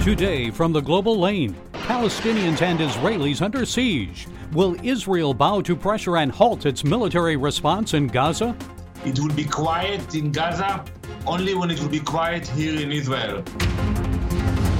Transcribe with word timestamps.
Today 0.00 0.50
from 0.50 0.72
the 0.72 0.80
global 0.80 1.18
lane, 1.18 1.54
Palestinians 1.72 2.62
and 2.62 2.78
Israelis 2.78 3.42
under 3.42 3.66
siege. 3.66 4.26
Will 4.52 4.76
Israel 4.82 5.34
bow 5.34 5.60
to 5.60 5.76
pressure 5.76 6.16
and 6.16 6.32
halt 6.32 6.64
its 6.66 6.84
military 6.84 7.36
response 7.36 7.94
in 7.94 8.06
Gaza? 8.06 8.56
It 9.04 9.18
will 9.18 9.34
be 9.34 9.44
quiet 9.44 10.14
in 10.14 10.30
Gaza 10.32 10.84
only 11.26 11.54
when 11.54 11.70
it 11.70 11.80
will 11.80 11.88
be 11.88 12.00
quiet 12.00 12.46
here 12.46 12.80
in 12.80 12.90
Israel. 12.92 13.42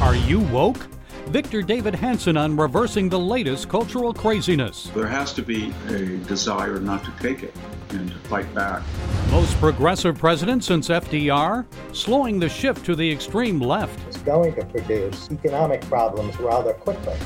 Are 0.01 0.15
you 0.15 0.41
woke? 0.41 0.87
Victor 1.29 1.61
Davis 1.61 2.01
Hanson 2.01 2.39
on 2.39 2.57
reversing 2.57 3.11
the 3.11 3.19
latest 3.19 3.69
cultural 3.69 4.15
craziness. 4.15 4.91
There 4.95 5.07
has 5.07 5.35
to 5.35 5.43
be 5.43 5.75
a 5.89 6.17
desire 6.27 6.81
not 6.81 7.05
to 7.05 7.11
take 7.21 7.43
it 7.43 7.55
and 7.91 8.11
to 8.11 8.19
fight 8.21 8.53
back. 8.55 8.83
Most 9.31 9.55
progressive 9.59 10.17
president 10.17 10.65
since 10.65 10.89
FDR, 10.89 11.67
slowing 11.93 12.39
the 12.39 12.49
shift 12.49 12.85
to 12.87 12.97
the 12.97 13.11
extreme 13.11 13.61
left. 13.61 14.01
It's 14.09 14.17
going 14.19 14.55
to 14.55 14.65
produce 14.65 15.31
economic 15.31 15.83
problems 15.83 16.39
rather 16.41 16.73
quickly. 16.73 17.17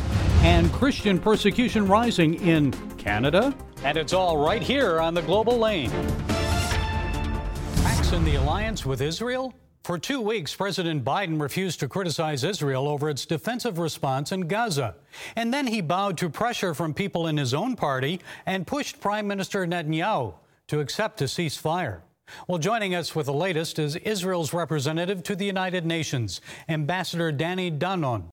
And 0.40 0.72
Christian 0.72 1.20
persecution 1.20 1.86
rising 1.86 2.34
in 2.42 2.72
Canada. 2.98 3.54
And 3.84 3.96
it's 3.96 4.12
all 4.12 4.36
right 4.36 4.62
here 4.62 5.00
on 5.00 5.14
the 5.14 5.22
global 5.22 5.58
lane. 5.58 5.90
Cracks 7.76 8.12
in 8.12 8.24
the 8.24 8.34
alliance 8.34 8.84
with 8.84 9.00
Israel? 9.00 9.54
For 9.82 9.98
two 9.98 10.20
weeks, 10.20 10.54
President 10.54 11.04
Biden 11.04 11.40
refused 11.40 11.80
to 11.80 11.88
criticize 11.88 12.44
Israel 12.44 12.86
over 12.86 13.10
its 13.10 13.26
defensive 13.26 13.80
response 13.80 14.30
in 14.30 14.42
Gaza. 14.42 14.94
And 15.34 15.52
then 15.52 15.66
he 15.66 15.80
bowed 15.80 16.16
to 16.18 16.30
pressure 16.30 16.72
from 16.72 16.94
people 16.94 17.26
in 17.26 17.36
his 17.36 17.52
own 17.52 17.74
party 17.74 18.20
and 18.46 18.64
pushed 18.64 19.00
Prime 19.00 19.26
Minister 19.26 19.66
Netanyahu 19.66 20.34
to 20.68 20.78
accept 20.78 21.20
a 21.20 21.24
ceasefire. 21.24 22.02
Well, 22.46 22.58
joining 22.58 22.94
us 22.94 23.16
with 23.16 23.26
the 23.26 23.32
latest 23.32 23.80
is 23.80 23.96
Israel's 23.96 24.54
representative 24.54 25.24
to 25.24 25.34
the 25.34 25.46
United 25.46 25.84
Nations, 25.84 26.40
Ambassador 26.68 27.32
Danny 27.32 27.68
Danon. 27.68 28.28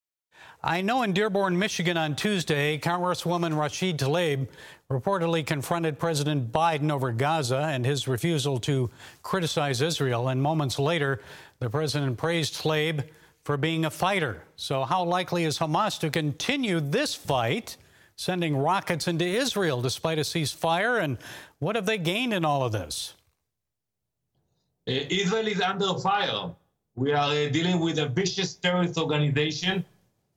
I 0.64 0.82
know 0.82 1.04
in 1.04 1.14
Dearborn, 1.14 1.58
Michigan 1.58 1.98
on 1.98 2.16
Tuesday, 2.16 2.78
Congresswoman 2.78 3.54
Rashida 3.54 3.98
Tlaib 3.98 4.48
reportedly 4.92 5.46
confronted 5.46 6.00
President 6.00 6.52
Biden 6.52 6.92
over 6.92 7.12
Gaza 7.12 7.58
and 7.58 7.86
his 7.86 8.08
refusal 8.08 8.60
to 8.62 8.90
criticize 9.22 9.82
Israel. 9.82 10.30
And 10.30 10.42
moments 10.42 10.80
later, 10.80 11.22
the 11.60 11.70
president 11.70 12.18
praised 12.18 12.56
Tlaib 12.56 13.04
for 13.44 13.58
being 13.58 13.86
a 13.86 13.90
fighter. 13.92 14.44
So, 14.56 14.84
how 14.84 15.04
likely 15.04 15.46
is 15.46 15.60
Hamas 15.60 16.00
to 16.00 16.10
continue 16.10 16.80
this 16.80 17.16
fight, 17.16 17.78
sending 18.16 18.58
rockets 18.58 19.08
into 19.08 19.26
Israel 19.26 19.82
despite 19.82 20.18
a 20.18 20.24
ceasefire? 20.24 21.02
And 21.02 21.18
what 21.60 21.76
have 21.76 21.86
they 21.86 21.98
gained 21.98 22.34
in 22.34 22.44
all 22.44 22.64
of 22.64 22.72
this? 22.72 23.14
Uh, 24.88 24.92
Israel 25.10 25.48
is 25.48 25.62
under 25.62 26.00
fire. 26.00 26.52
We 26.96 27.14
are 27.14 27.30
uh, 27.30 27.50
dealing 27.50 27.80
with 27.80 28.00
a 28.00 28.08
vicious 28.08 28.56
terrorist 28.56 28.98
organization 28.98 29.86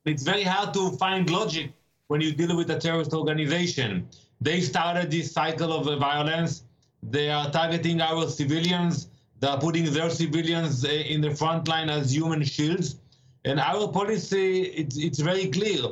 it's 0.05 0.23
very 0.23 0.43
hard 0.43 0.73
to 0.73 0.91
find 0.97 1.29
logic 1.29 1.71
when 2.07 2.19
you 2.19 2.33
deal 2.33 2.57
with 2.57 2.69
a 2.71 2.77
terrorist 2.77 3.13
organization. 3.13 4.07
They 4.43 4.59
started 4.59 5.09
this 5.09 5.31
cycle 5.31 5.71
of 5.71 5.85
violence. 5.99 6.63
They 7.01 7.29
are 7.29 7.49
targeting 7.49 8.01
our 8.01 8.27
civilians. 8.27 9.07
They 9.39 9.47
are 9.47 9.57
putting 9.57 9.85
their 9.93 10.09
civilians 10.09 10.83
uh, 10.83 10.89
in 10.89 11.21
the 11.21 11.33
front 11.33 11.69
line 11.69 11.89
as 11.89 12.13
human 12.13 12.43
shields. 12.43 12.97
And 13.45 13.57
our 13.57 13.87
policy, 13.87 14.63
it's, 14.63 14.97
it's 14.97 15.19
very 15.19 15.47
clear. 15.47 15.83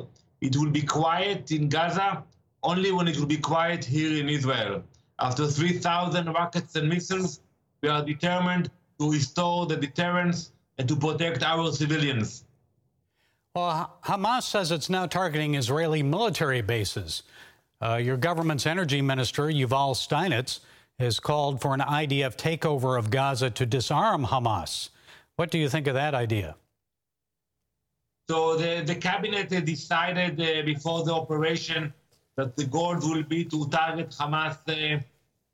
It 0.42 0.54
will 0.56 0.68
be 0.68 0.82
quiet 0.82 1.50
in 1.50 1.70
Gaza 1.70 2.24
only 2.62 2.92
when 2.92 3.08
it 3.08 3.18
will 3.18 3.26
be 3.26 3.38
quiet 3.38 3.84
here 3.86 4.20
in 4.20 4.28
Israel. 4.28 4.82
After 5.18 5.46
3,000 5.46 6.26
rockets 6.26 6.76
and 6.76 6.90
missiles, 6.90 7.40
we 7.80 7.88
are 7.88 8.04
determined 8.04 8.70
to 9.00 9.10
restore 9.10 9.64
the 9.64 9.76
deterrence 9.76 10.52
and 10.76 10.86
to 10.88 10.96
protect 10.96 11.42
our 11.42 11.72
civilians. 11.72 12.44
Well, 13.54 13.96
Hamas 14.04 14.42
says 14.42 14.70
it's 14.70 14.90
now 14.90 15.06
targeting 15.06 15.54
Israeli 15.54 16.02
military 16.02 16.60
bases. 16.60 17.22
Uh, 17.82 17.96
your 17.96 18.16
government's 18.16 18.64
energy 18.64 19.02
minister, 19.02 19.44
Yuval 19.48 19.96
Steinitz, 19.96 20.60
has 21.00 21.18
called 21.18 21.60
for 21.60 21.74
an 21.74 21.80
IDF 21.80 22.36
takeover 22.36 22.96
of 22.96 23.10
Gaza 23.10 23.50
to 23.50 23.66
disarm 23.66 24.26
Hamas. 24.26 24.90
What 25.34 25.50
do 25.50 25.58
you 25.58 25.68
think 25.68 25.88
of 25.88 25.94
that 25.94 26.14
idea? 26.14 26.54
So 28.30 28.56
the, 28.56 28.84
the 28.86 28.94
cabinet 28.94 29.48
decided 29.48 30.40
uh, 30.40 30.62
before 30.64 31.04
the 31.04 31.12
operation 31.12 31.92
that 32.36 32.54
the 32.56 32.64
goal 32.64 32.96
will 33.00 33.24
be 33.24 33.44
to 33.46 33.68
target 33.68 34.10
Hamas 34.10 34.58
uh, 34.68 35.02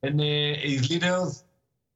and 0.03 0.21
uh, 0.21 0.25
its 0.25 0.91
leaders 0.91 1.45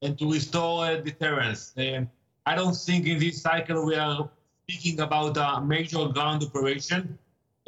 and 0.01 0.19
to 0.19 0.33
restore 0.33 0.87
uh, 0.87 0.97
deterrence. 0.97 1.77
Uh, 1.77 2.05
I 2.47 2.55
don't 2.55 2.75
think 2.75 3.07
in 3.07 3.19
this 3.19 3.43
cycle 3.43 3.85
we 3.85 3.97
are 3.97 4.31
speaking 4.63 5.01
about 5.01 5.37
a 5.37 5.61
major 5.61 6.09
ground 6.09 6.43
operation. 6.43 7.19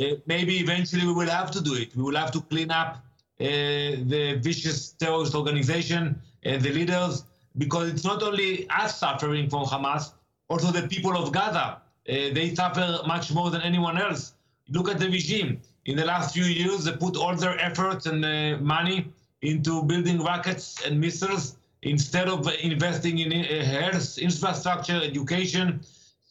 Uh, 0.00 0.16
maybe 0.27 0.59
eventually 0.59 1.06
we 1.06 1.12
will 1.12 1.28
have 1.28 1.50
to 1.53 1.60
do 1.60 1.75
it. 1.75 1.94
We 1.94 2.03
will 2.03 2.16
have 2.16 2.32
to 2.32 2.41
clean 2.41 2.71
up 2.71 2.97
uh, 3.41 3.44
the 3.44 4.38
vicious 4.43 4.91
terrorist 4.93 5.34
organization 5.34 6.21
and 6.43 6.60
the 6.62 6.71
leaders, 6.71 7.25
because 7.59 7.88
it's 7.88 8.05
not 8.05 8.22
only 8.22 8.69
us 8.71 8.99
suffering 8.99 9.49
from 9.49 9.65
Hamas, 9.65 10.12
also 10.49 10.72
the 10.72 10.88
people 10.88 11.16
of 11.16 11.32
Gaza. 11.32 11.81
Uh, 12.09 12.34
they 12.37 12.55
suffer 12.55 13.00
much 13.06 13.32
more 13.32 13.50
than 13.50 13.62
anyone 13.62 13.97
else. 13.97 14.34
Look 14.69 14.88
at 14.91 14.99
the 14.99 15.09
regime. 15.09 15.60
In 15.87 15.97
the 15.97 16.05
last 16.05 16.34
few 16.34 16.44
years, 16.44 16.84
they 16.84 16.93
put 16.93 17.16
all 17.16 17.37
their 17.37 17.59
efforts 17.59 18.06
and 18.06 18.21
money 18.61 19.12
into 19.43 19.82
building 19.82 20.22
rockets 20.22 20.84
and 20.84 21.00
missiles 21.00 21.56
instead 21.82 22.28
of 22.28 22.49
investing 22.62 23.19
in 23.19 23.31
health, 23.65 24.19
infrastructure, 24.19 25.00
education, 25.03 25.81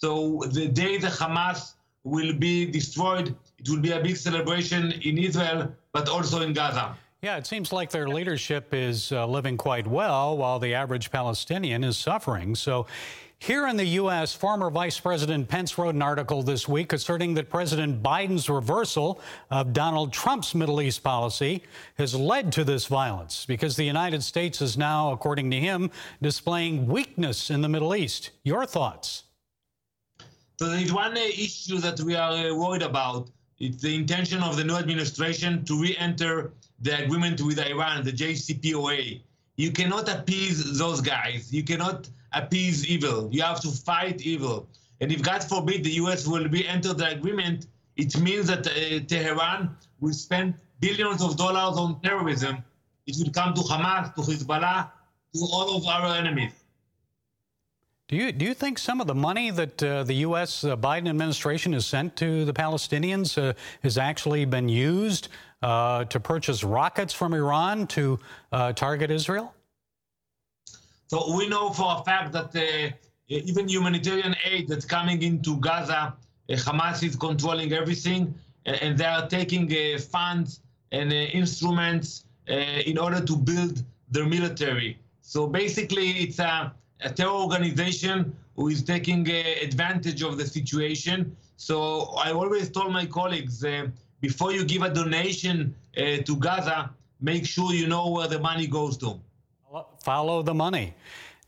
so 0.03 0.41
the 0.51 0.67
day 0.67 0.97
the 0.97 1.07
Hamas 1.07 1.75
will 2.03 2.33
be 2.33 2.65
destroyed, 2.65 3.35
it 3.63 3.69
will 3.69 3.79
be 3.79 3.91
a 3.91 3.99
big 4.01 4.17
celebration 4.17 4.91
in 5.03 5.17
Israel, 5.17 5.73
but 5.93 6.09
also 6.09 6.41
in 6.41 6.53
Gaza. 6.53 6.95
Yeah, 7.21 7.37
it 7.37 7.47
seems 7.47 7.71
like 7.71 7.89
their 7.89 8.09
leadership 8.09 8.73
is 8.73 9.13
uh, 9.13 9.25
living 9.25 9.55
quite 9.55 9.87
well 9.87 10.35
while 10.35 10.59
the 10.59 10.73
average 10.73 11.09
Palestinian 11.09 11.83
is 11.83 11.97
suffering. 11.97 12.55
So, 12.55 12.85
here 13.39 13.67
in 13.67 13.75
the 13.75 13.85
U.S., 13.85 14.33
former 14.33 14.69
Vice 14.69 14.97
President 14.99 15.49
Pence 15.49 15.77
wrote 15.77 15.95
an 15.95 16.01
article 16.01 16.43
this 16.43 16.65
week 16.65 16.93
asserting 16.93 17.33
that 17.33 17.49
President 17.49 18.01
Biden's 18.01 18.49
reversal 18.49 19.19
of 19.51 19.73
Donald 19.73 20.13
Trump's 20.13 20.55
Middle 20.55 20.81
East 20.81 21.03
policy 21.03 21.61
has 21.97 22.15
led 22.15 22.53
to 22.53 22.63
this 22.63 22.85
violence 22.85 23.45
because 23.45 23.75
the 23.75 23.83
United 23.83 24.23
States 24.23 24.61
is 24.61 24.77
now, 24.77 25.11
according 25.11 25.51
to 25.51 25.59
him, 25.59 25.91
displaying 26.21 26.87
weakness 26.87 27.49
in 27.49 27.59
the 27.59 27.67
Middle 27.67 27.93
East. 27.93 28.29
Your 28.45 28.65
thoughts? 28.65 29.23
So 30.59 30.69
there 30.69 30.79
is 30.79 30.93
one 30.93 31.17
uh, 31.17 31.19
issue 31.19 31.79
that 31.79 31.99
we 31.99 32.15
are 32.15 32.31
uh, 32.31 32.55
worried 32.55 32.83
about. 32.83 33.29
It's 33.63 33.81
the 33.81 33.95
intention 33.95 34.43
of 34.43 34.57
the 34.57 34.63
new 34.65 34.75
administration 34.75 35.63
to 35.63 35.79
re-enter 35.79 36.51
the 36.81 37.01
agreement 37.01 37.39
with 37.41 37.59
Iran, 37.59 38.03
the 38.03 38.11
JCPOA. 38.11 39.21
You 39.55 39.71
cannot 39.71 40.09
appease 40.09 40.77
those 40.77 40.99
guys. 40.99 41.53
You 41.53 41.63
cannot 41.63 42.09
appease 42.33 42.85
evil. 42.85 43.29
You 43.31 43.41
have 43.43 43.61
to 43.61 43.69
fight 43.69 44.19
evil. 44.19 44.67
And 44.99 45.13
if 45.13 45.21
God 45.21 45.45
forbid 45.45 45.85
the 45.85 45.91
U.S. 46.03 46.27
will 46.27 46.45
re-enter 46.49 46.93
the 46.93 47.11
agreement, 47.11 47.67
it 47.95 48.19
means 48.19 48.47
that 48.47 48.67
uh, 48.67 48.99
Tehran 49.07 49.77
will 50.01 50.13
spend 50.13 50.55
billions 50.81 51.21
of 51.21 51.37
dollars 51.37 51.77
on 51.77 52.01
terrorism. 52.01 52.57
It 53.07 53.15
will 53.17 53.31
come 53.31 53.53
to 53.53 53.61
Hamas, 53.61 54.13
to 54.15 54.21
Hezbollah, 54.23 54.91
to 55.35 55.39
all 55.53 55.77
of 55.77 55.87
our 55.87 56.17
enemies. 56.17 56.62
Do 58.09 58.17
you, 58.17 58.33
do 58.33 58.45
you 58.45 58.53
think 58.53 58.77
some 58.79 58.99
of 58.99 59.07
the 59.07 59.15
money 59.15 59.49
that 59.49 59.81
uh, 59.81 60.03
the 60.03 60.15
U.S. 60.27 60.65
Uh, 60.65 60.75
Biden 60.75 61.09
administration 61.09 61.71
has 61.71 61.85
sent 61.85 62.17
to 62.17 62.43
the 62.43 62.51
Palestinians 62.53 63.37
uh, 63.41 63.53
has 63.81 63.97
actually 63.97 64.43
been 64.43 64.67
used 64.67 65.29
uh, 65.61 66.03
to 66.05 66.19
purchase 66.19 66.65
rockets 66.65 67.13
from 67.13 67.33
Iran 67.33 67.87
to 67.87 68.19
uh, 68.51 68.73
target 68.73 69.09
Israel? 69.09 69.53
So 71.07 71.33
we 71.37 71.47
know 71.47 71.69
for 71.69 71.95
a 71.99 72.03
fact 72.03 72.33
that 72.33 72.53
uh, 72.53 72.93
even 73.29 73.69
humanitarian 73.69 74.35
aid 74.43 74.67
that's 74.67 74.85
coming 74.85 75.21
into 75.21 75.55
Gaza, 75.61 76.13
Hamas 76.49 77.03
is 77.03 77.15
controlling 77.15 77.71
everything, 77.71 78.35
and 78.65 78.97
they 78.97 79.05
are 79.05 79.29
taking 79.29 79.69
funds 79.97 80.59
and 80.91 81.13
instruments 81.13 82.25
in 82.47 82.97
order 82.97 83.21
to 83.21 83.35
build 83.37 83.81
their 84.11 84.25
military. 84.25 84.99
So 85.21 85.47
basically, 85.47 86.09
it's 86.23 86.39
a 86.39 86.73
a 87.03 87.09
terror 87.09 87.31
organization 87.31 88.35
who 88.55 88.69
is 88.69 88.83
taking 88.83 89.29
uh, 89.29 89.33
advantage 89.61 90.21
of 90.21 90.37
the 90.37 90.45
situation. 90.45 91.35
So 91.57 92.13
I 92.17 92.31
always 92.31 92.69
told 92.69 92.91
my 92.91 93.05
colleagues 93.05 93.63
uh, 93.63 93.87
before 94.21 94.51
you 94.53 94.63
give 94.65 94.81
a 94.83 94.93
donation 94.93 95.75
uh, 95.97 96.17
to 96.25 96.35
Gaza, 96.37 96.91
make 97.21 97.45
sure 97.45 97.73
you 97.73 97.87
know 97.87 98.09
where 98.09 98.27
the 98.27 98.39
money 98.39 98.67
goes 98.67 98.97
to. 98.97 99.19
Follow 100.01 100.41
the 100.43 100.53
money. 100.53 100.93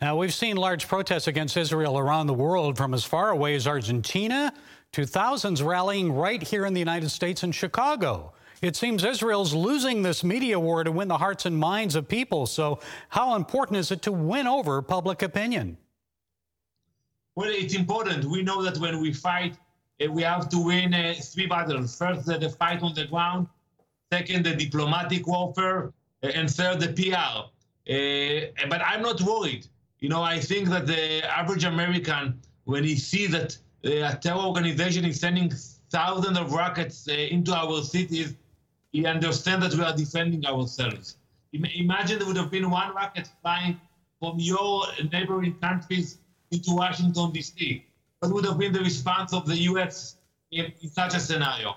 Now, 0.01 0.17
we've 0.17 0.33
seen 0.33 0.57
large 0.57 0.87
protests 0.87 1.27
against 1.27 1.55
Israel 1.55 1.97
around 1.97 2.27
the 2.27 2.33
world 2.33 2.75
from 2.75 2.93
as 2.93 3.05
far 3.05 3.29
away 3.29 3.55
as 3.55 3.65
Argentina 3.67 4.53
to 4.91 5.05
thousands 5.05 5.61
rallying 5.61 6.11
right 6.11 6.41
here 6.41 6.65
in 6.65 6.73
the 6.73 6.79
United 6.79 7.09
States 7.09 7.43
in 7.43 7.51
Chicago. 7.51 8.33
It 8.61 8.75
seems 8.75 9.03
Israel's 9.03 9.53
losing 9.53 10.01
this 10.01 10.23
media 10.23 10.59
war 10.59 10.83
to 10.83 10.91
win 10.91 11.07
the 11.07 11.17
hearts 11.17 11.45
and 11.45 11.57
minds 11.57 11.95
of 11.95 12.07
people. 12.07 12.45
So, 12.45 12.79
how 13.09 13.35
important 13.35 13.77
is 13.77 13.91
it 13.91 14.01
to 14.03 14.11
win 14.11 14.47
over 14.47 14.81
public 14.81 15.21
opinion? 15.21 15.77
Well, 17.35 17.49
it's 17.51 17.75
important. 17.75 18.25
We 18.25 18.41
know 18.41 18.63
that 18.63 18.77
when 18.77 19.01
we 19.01 19.11
fight, 19.11 19.57
uh, 20.01 20.11
we 20.11 20.23
have 20.23 20.47
to 20.49 20.59
win 20.59 20.93
uh, 20.93 21.15
three 21.21 21.47
battles. 21.47 21.97
First, 21.97 22.25
the, 22.25 22.49
fight 22.49 22.81
on 22.81 22.93
the 22.93 23.05
ground. 23.05 23.47
Second, 24.11 24.45
the 24.45 24.55
diplomatic 24.55 25.27
warfare. 25.27 25.91
Uh, 26.23 26.27
and 26.27 26.49
third, 26.49 26.79
the 26.79 26.93
PR. 26.93 27.49
Uh, 27.91 28.67
but 28.69 28.81
I'm 28.81 29.01
not 29.01 29.21
worried. 29.21 29.67
You 29.99 30.09
know, 30.09 30.23
I 30.23 30.39
think 30.39 30.69
that 30.69 30.87
the 30.87 31.23
average 31.29 31.65
American, 31.65 32.39
when 32.63 32.83
he 32.83 32.95
sees 32.95 33.31
that 33.31 33.57
a 33.83 34.15
terror 34.15 34.39
organization 34.39 35.05
is 35.05 35.19
sending 35.19 35.51
thousands 35.91 36.37
of 36.37 36.51
rockets 36.51 37.07
uh, 37.07 37.13
into 37.13 37.53
our 37.53 37.81
cities, 37.83 38.35
he 38.95 39.05
understands 39.05 39.67
that 39.67 39.77
we 39.77 39.83
are 39.83 39.93
defending 39.93 40.45
ourselves. 40.45 41.17
Imagine 41.51 42.17
there 42.17 42.27
would 42.27 42.37
have 42.37 42.49
been 42.49 42.69
one 42.69 42.95
rocket 42.95 43.29
flying 43.41 43.77
from 44.21 44.39
your 44.39 44.85
neighboring 45.11 45.53
countries 45.61 46.19
into 46.51 46.71
Washington, 46.71 47.29
D.C. 47.33 47.83
What 48.19 48.31
would 48.31 48.45
have 48.45 48.57
been 48.57 48.71
the 48.71 48.79
response 48.79 49.33
of 49.33 49.45
the 49.45 49.57
U.S. 49.71 50.15
in, 50.51 50.71
in 50.81 50.89
such 50.89 51.13
a 51.13 51.19
scenario? 51.19 51.75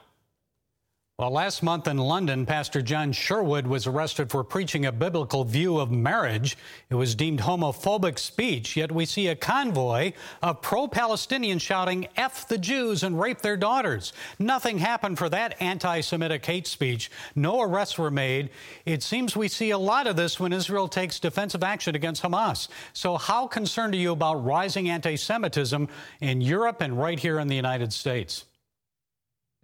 Well, 1.21 1.33
last 1.33 1.65
month 1.65 1.89
in 1.89 1.99
London, 1.99 2.47
Pastor 2.47 2.81
John 2.81 3.11
Sherwood 3.11 3.67
was 3.67 3.89
arrested 3.89 4.31
for 4.31 4.45
preaching 4.45 4.87
a 4.87 4.93
biblical 4.93 5.43
view 5.43 5.81
of 5.81 5.91
marriage. 5.91 6.57
It 6.91 6.95
was 6.95 7.17
deemed 7.17 7.41
homophobic 7.41 8.21
speech, 8.21 8.77
yet 8.77 8.93
we 8.93 9.05
see 9.05 9.27
a 9.27 9.35
convoy 9.35 10.13
of 10.45 10.63
pro 10.63 10.87
Palestinians 10.87 11.61
shouting, 11.61 12.07
F 12.17 12.47
the 12.47 12.57
Jews 12.57 13.03
and 13.03 13.19
rape 13.19 13.41
their 13.41 13.57
daughters. 13.57 14.13
Nothing 14.39 14.79
happened 14.79 15.19
for 15.19 15.29
that 15.31 15.61
anti 15.61 16.03
Semitic 16.03 16.47
hate 16.47 16.69
speech. 16.69 17.11
No 17.35 17.63
arrests 17.63 17.99
were 17.99 18.13
made. 18.13 18.51
It 18.87 19.03
seems 19.03 19.35
we 19.35 19.49
see 19.49 19.71
a 19.71 19.77
lot 19.79 20.07
of 20.07 20.15
this 20.15 20.39
when 20.39 20.53
Israel 20.53 20.87
takes 20.87 21.19
defensive 21.19 21.65
action 21.65 21.97
against 21.97 22.23
Hamas. 22.23 22.69
So, 22.93 23.17
how 23.17 23.49
concerned 23.49 23.95
are 23.95 23.99
you 23.99 24.13
about 24.13 24.45
rising 24.45 24.89
anti 24.89 25.17
Semitism 25.17 25.89
in 26.21 26.41
Europe 26.41 26.81
and 26.81 26.97
right 26.97 27.19
here 27.19 27.41
in 27.41 27.49
the 27.49 27.57
United 27.57 27.93
States? 27.93 28.45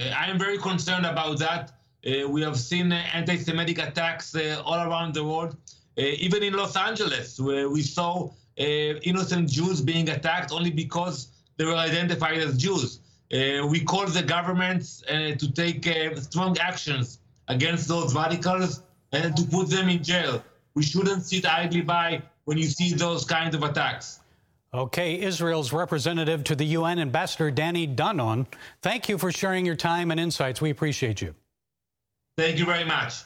Uh, 0.01 0.07
I 0.17 0.27
am 0.27 0.39
very 0.39 0.59
concerned 0.59 1.07
about 1.07 1.39
that. 1.39 1.73
Uh, 2.07 2.29
we 2.29 2.43
have 2.43 2.59
seen 2.59 2.93
uh, 2.93 2.97
anti-Semitic 3.13 3.79
attacks 3.79 4.35
all 4.65 4.81
around 4.91 5.15
the 5.15 5.25
world, 5.25 5.57
even 5.97 6.43
in 6.43 6.55
Los 6.55 6.77
Angeles, 6.77 7.39
where 7.39 7.69
we 7.69 7.83
saw 7.83 8.31
innocent 8.57 9.49
Jews 9.49 9.81
being 9.81 10.09
attacked 10.09 10.51
only 10.53 10.71
because 10.71 11.29
they 11.57 11.65
were 11.65 11.77
identified 11.77 12.39
as 12.39 12.57
Jews. 12.59 12.99
we 13.31 13.81
call 13.85 14.07
the 14.07 14.23
governments 14.23 15.03
to 15.07 15.53
take 15.53 15.87
strong 16.17 16.59
actions 16.59 17.21
against 17.47 17.87
those 17.87 18.15
radicals 18.15 18.83
and 19.13 19.37
to 19.37 19.45
put 19.45 19.71
them 19.71 19.89
in 19.89 20.03
jail. 20.03 20.43
We 20.75 20.83
shouldn't 20.83 21.25
sit 21.25 21.47
idly 21.47 21.83
by 21.83 22.23
when 22.45 22.59
you 22.59 22.65
see 22.65 22.93
those 22.95 23.25
kinds 23.25 23.55
of 23.55 23.63
attacks. 23.63 24.19
Okay, 24.75 25.21
Israel's 25.21 25.73
representative 25.73 26.43
to 26.43 26.57
the 26.57 26.65
UN, 26.65 26.99
Ambassador 26.99 27.49
Danny 27.53 27.87
Danon, 27.87 28.45
thank 28.83 29.09
you 29.09 29.19
for 29.19 29.31
sharing 29.31 29.65
your 29.65 29.77
time 29.77 30.11
and 30.11 30.19
insights. 30.19 30.61
We 30.61 30.71
appreciate 30.71 31.23
you. 31.23 31.37
Thank 32.37 32.59
you 32.59 32.65
very 32.65 32.83
much. 32.83 33.23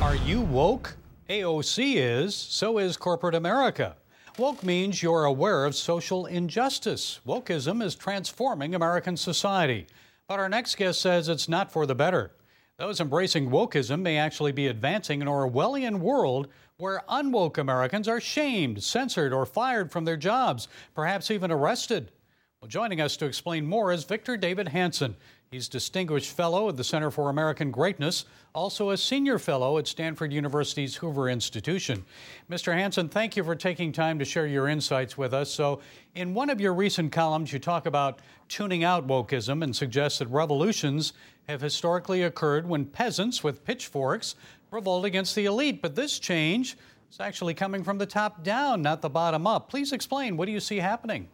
Are 0.00 0.14
you 0.14 0.42
woke? 0.42 0.96
AOC 1.28 1.96
is, 1.96 2.36
so 2.36 2.78
is 2.78 2.96
corporate 2.96 3.34
America. 3.34 3.96
Woke 4.38 4.62
means 4.62 5.02
you're 5.02 5.24
aware 5.24 5.64
of 5.64 5.74
social 5.74 6.26
injustice. 6.26 7.18
Wokeism 7.26 7.82
is 7.82 7.96
transforming 7.96 8.76
American 8.76 9.16
society. 9.16 9.88
But 10.28 10.38
our 10.38 10.48
next 10.48 10.76
guest 10.76 11.00
says 11.00 11.28
it's 11.28 11.48
not 11.48 11.72
for 11.72 11.84
the 11.84 11.96
better. 11.96 12.30
Those 12.78 13.00
embracing 13.00 13.50
wokeism 13.50 14.02
may 14.02 14.18
actually 14.18 14.52
be 14.52 14.68
advancing 14.68 15.20
an 15.20 15.26
Orwellian 15.28 15.98
world 15.98 16.46
where 16.78 17.02
unwoke 17.08 17.56
Americans 17.56 18.06
are 18.06 18.20
shamed, 18.20 18.82
censored, 18.82 19.32
or 19.32 19.46
fired 19.46 19.90
from 19.90 20.04
their 20.04 20.16
jobs, 20.16 20.68
perhaps 20.94 21.30
even 21.30 21.50
arrested. 21.50 22.12
Well, 22.60 22.68
joining 22.68 23.00
us 23.00 23.16
to 23.18 23.26
explain 23.26 23.66
more 23.66 23.92
is 23.92 24.04
Victor 24.04 24.36
Davis 24.36 24.68
Hanson. 24.68 25.16
He's 25.50 25.68
Distinguished 25.68 26.32
Fellow 26.32 26.68
at 26.68 26.76
the 26.76 26.84
Center 26.84 27.10
for 27.10 27.30
American 27.30 27.70
Greatness, 27.70 28.24
also 28.54 28.90
a 28.90 28.96
Senior 28.96 29.38
Fellow 29.38 29.78
at 29.78 29.86
Stanford 29.86 30.32
University's 30.32 30.96
Hoover 30.96 31.30
Institution. 31.30 32.04
Mr. 32.50 32.74
Hanson, 32.74 33.08
thank 33.08 33.36
you 33.36 33.44
for 33.44 33.54
taking 33.54 33.92
time 33.92 34.18
to 34.18 34.24
share 34.24 34.46
your 34.46 34.68
insights 34.68 35.16
with 35.16 35.32
us. 35.32 35.50
So, 35.50 35.80
in 36.14 36.34
one 36.34 36.50
of 36.50 36.60
your 36.60 36.74
recent 36.74 37.12
columns, 37.12 37.52
you 37.52 37.58
talk 37.58 37.86
about 37.86 38.20
tuning 38.48 38.84
out 38.84 39.06
wokeism 39.06 39.62
and 39.62 39.74
suggest 39.74 40.18
that 40.18 40.28
revolutions 40.28 41.12
have 41.48 41.60
historically 41.60 42.22
occurred 42.22 42.68
when 42.68 42.84
peasants 42.84 43.44
with 43.44 43.64
pitchforks 43.64 44.34
revolt 44.70 45.04
against 45.04 45.34
the 45.34 45.46
elite. 45.46 45.82
But 45.82 45.94
this 45.94 46.18
change 46.18 46.76
is 47.10 47.20
actually 47.20 47.54
coming 47.54 47.84
from 47.84 47.98
the 47.98 48.06
top 48.06 48.42
down, 48.42 48.82
not 48.82 49.02
the 49.02 49.10
bottom 49.10 49.46
up. 49.46 49.68
Please 49.68 49.92
explain. 49.92 50.36
What 50.36 50.46
do 50.46 50.52
you 50.52 50.60
see 50.60 50.78
happening? 50.78 51.28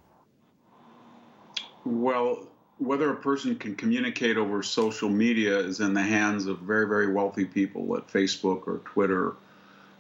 Well, 1.84 2.46
whether 2.79 3.11
a 3.11 3.17
person 3.17 3.56
can 3.56 3.75
communicate 3.75 4.37
over 4.37 4.62
social 4.62 5.08
media 5.08 5.58
is 5.58 5.81
in 5.81 5.94
the 5.94 6.02
hands 6.02 6.46
of 6.46 6.58
very, 6.61 6.87
very 6.87 7.12
wealthy 7.12 7.44
people 7.44 7.96
at 7.96 8.06
Facebook 8.08 8.67
or 8.67 8.81
Twitter 8.84 9.37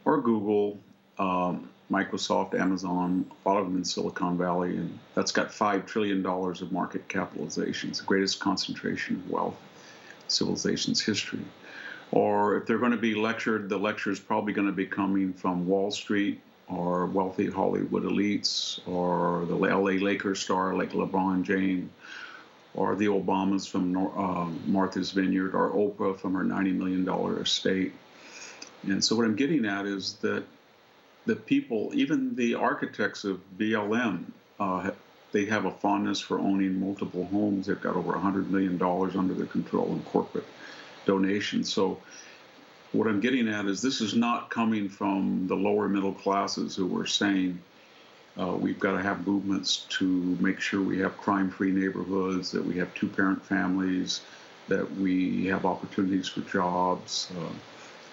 or 0.04 0.20
Google, 0.20 0.78
um, 1.18 1.68
Microsoft, 1.90 2.58
Amazon, 2.58 3.30
a 3.44 3.48
lot 3.48 3.58
of 3.58 3.66
them 3.66 3.76
in 3.76 3.84
Silicon 3.84 4.38
Valley, 4.38 4.76
and 4.76 4.98
that's 5.14 5.30
got 5.30 5.50
$5 5.50 5.86
trillion 5.86 6.24
of 6.24 6.72
market 6.72 7.06
capitalization. 7.08 7.90
It's 7.90 8.00
the 8.00 8.06
greatest 8.06 8.40
concentration 8.40 9.16
of 9.16 9.30
wealth 9.30 9.56
civilization's 10.28 11.00
history 11.00 11.40
or 12.12 12.58
if 12.58 12.66
they're 12.66 12.78
going 12.78 12.92
to 12.92 12.98
be 12.98 13.14
lectured, 13.14 13.68
the 13.68 13.78
lecture 13.78 14.10
is 14.10 14.20
probably 14.20 14.52
going 14.52 14.66
to 14.66 14.72
be 14.72 14.86
coming 14.86 15.32
from 15.32 15.66
Wall 15.66 15.90
Street 15.90 16.40
or 16.68 17.06
wealthy 17.06 17.50
Hollywood 17.50 18.04
elites 18.04 18.86
or 18.86 19.46
the 19.46 19.56
LA 19.56 19.92
Lakers 19.92 20.40
star 20.40 20.74
like 20.74 20.92
LeBron 20.92 21.42
James 21.42 21.90
or 22.74 22.94
the 22.96 23.06
Obamas 23.06 23.68
from 23.68 23.96
uh, 23.96 24.46
Martha's 24.66 25.10
Vineyard 25.10 25.54
or 25.54 25.70
Oprah 25.70 26.18
from 26.18 26.34
her 26.34 26.44
$90 26.44 26.74
million 26.74 27.08
estate. 27.38 27.92
And 28.84 29.02
so 29.04 29.16
what 29.16 29.24
I'm 29.24 29.36
getting 29.36 29.64
at 29.64 29.86
is 29.86 30.14
that 30.22 30.44
the 31.26 31.36
people, 31.36 31.90
even 31.94 32.34
the 32.34 32.54
architects 32.54 33.24
of 33.24 33.40
BLM, 33.58 34.24
uh, 34.58 34.90
they 35.32 35.46
have 35.46 35.64
a 35.64 35.70
fondness 35.70 36.20
for 36.20 36.38
owning 36.38 36.78
multiple 36.78 37.24
homes. 37.26 37.66
They've 37.66 37.80
got 37.80 37.96
over 37.96 38.12
$100 38.12 38.50
million 38.50 38.80
under 38.82 39.34
their 39.34 39.46
control 39.46 39.92
in 39.92 40.02
corporate 40.02 40.44
donations. 41.04 41.72
So 41.72 41.98
what 42.92 43.06
I'm 43.06 43.20
getting 43.20 43.48
at 43.48 43.66
is 43.66 43.80
this 43.80 44.00
is 44.00 44.14
not 44.14 44.50
coming 44.50 44.88
from 44.88 45.46
the 45.46 45.54
lower 45.54 45.88
middle 45.88 46.12
classes 46.12 46.76
who 46.76 46.98
are 47.00 47.06
saying 47.06 47.58
uh, 48.38 48.54
we've 48.58 48.78
got 48.78 48.92
to 48.92 49.02
have 49.02 49.26
movements 49.26 49.86
to 49.90 50.06
make 50.40 50.60
sure 50.60 50.80
we 50.82 50.98
have 50.98 51.16
crime-free 51.18 51.72
neighborhoods, 51.72 52.50
that 52.50 52.64
we 52.64 52.76
have 52.78 52.92
two-parent 52.94 53.44
families, 53.44 54.22
that 54.68 54.90
we 54.96 55.46
have 55.46 55.66
opportunities 55.66 56.28
for 56.28 56.40
jobs. 56.42 57.30
Uh, 57.38 57.52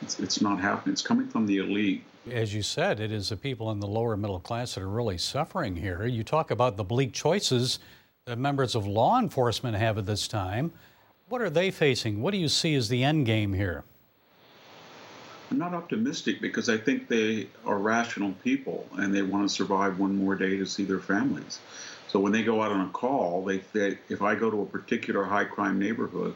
it's, 0.01 0.19
it's 0.19 0.41
not 0.41 0.59
happening. 0.59 0.93
It's 0.93 1.01
coming 1.01 1.27
from 1.27 1.45
the 1.45 1.57
elite. 1.57 2.03
As 2.29 2.53
you 2.53 2.61
said, 2.61 2.99
it 2.99 3.11
is 3.11 3.29
the 3.29 3.37
people 3.37 3.71
in 3.71 3.79
the 3.79 3.87
lower 3.87 4.17
middle 4.17 4.39
class 4.39 4.75
that 4.75 4.81
are 4.81 4.89
really 4.89 5.17
suffering 5.17 5.75
here. 5.75 6.05
You 6.05 6.23
talk 6.23 6.51
about 6.51 6.77
the 6.77 6.83
bleak 6.83 7.13
choices 7.13 7.79
that 8.25 8.37
members 8.37 8.75
of 8.75 8.85
law 8.85 9.19
enforcement 9.19 9.77
have 9.77 9.97
at 9.97 10.05
this 10.05 10.27
time. 10.27 10.71
What 11.29 11.43
are 11.43 11.49
they 11.51 11.69
facing? 11.69 12.23
What 12.23 12.31
do 12.31 12.37
you 12.37 12.49
see 12.49 12.73
as 12.73 12.89
the 12.89 13.03
end 13.03 13.27
game 13.27 13.53
here? 13.53 13.83
I'm 15.51 15.59
not 15.59 15.75
optimistic 15.75 16.41
because 16.41 16.69
I 16.69 16.77
think 16.77 17.07
they 17.07 17.49
are 17.65 17.77
rational 17.77 18.33
people 18.43 18.87
and 18.97 19.13
they 19.13 19.21
want 19.21 19.47
to 19.47 19.53
survive 19.53 19.99
one 19.99 20.15
more 20.15 20.35
day 20.35 20.57
to 20.57 20.65
see 20.65 20.85
their 20.85 20.99
families. 20.99 21.59
So 22.07 22.19
when 22.19 22.31
they 22.31 22.41
go 22.41 22.63
out 22.63 22.71
on 22.71 22.81
a 22.81 22.89
call, 22.89 23.45
they, 23.45 23.59
they 23.73 23.99
if 24.09 24.23
I 24.23 24.33
go 24.33 24.49
to 24.49 24.63
a 24.63 24.65
particular 24.65 25.23
high 25.23 25.45
crime 25.45 25.77
neighborhood 25.77 26.35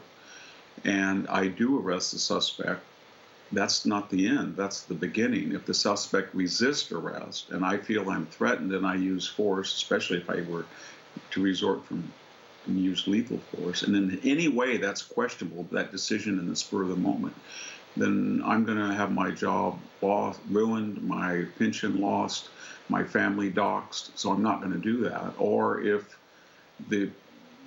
and 0.84 1.26
I 1.26 1.48
do 1.48 1.80
arrest 1.80 2.12
the 2.12 2.20
suspect, 2.20 2.80
that's 3.50 3.84
not 3.84 4.10
the 4.10 4.28
end. 4.28 4.56
That's 4.56 4.82
the 4.82 4.94
beginning. 4.94 5.52
If 5.52 5.66
the 5.66 5.74
suspect 5.74 6.32
resists 6.36 6.92
arrest 6.92 7.50
and 7.50 7.64
I 7.64 7.78
feel 7.78 8.10
I'm 8.10 8.26
threatened 8.26 8.72
and 8.72 8.86
I 8.86 8.94
use 8.94 9.26
force, 9.26 9.74
especially 9.74 10.18
if 10.18 10.30
I 10.30 10.42
were 10.42 10.66
to 11.32 11.42
resort 11.42 11.84
from 11.84 12.12
and 12.66 12.78
use 12.78 13.06
lethal 13.06 13.40
force, 13.54 13.82
and 13.82 13.94
in 13.94 14.20
any 14.22 14.48
way 14.48 14.76
that's 14.76 15.02
questionable, 15.02 15.64
that 15.72 15.92
decision 15.92 16.38
in 16.38 16.48
the 16.48 16.56
spur 16.56 16.82
of 16.82 16.88
the 16.88 16.96
moment, 16.96 17.34
then 17.96 18.42
I'm 18.44 18.64
going 18.64 18.78
to 18.78 18.94
have 18.94 19.12
my 19.12 19.30
job 19.30 19.80
lost, 20.00 20.40
ruined, 20.48 21.02
my 21.02 21.44
pension 21.58 22.00
lost, 22.00 22.50
my 22.88 23.04
family 23.04 23.50
doxxed. 23.50 24.18
So 24.18 24.30
I'm 24.30 24.42
not 24.42 24.60
going 24.60 24.72
to 24.72 24.78
do 24.78 25.04
that. 25.04 25.34
Or 25.38 25.80
if 25.80 26.18
the 26.88 27.10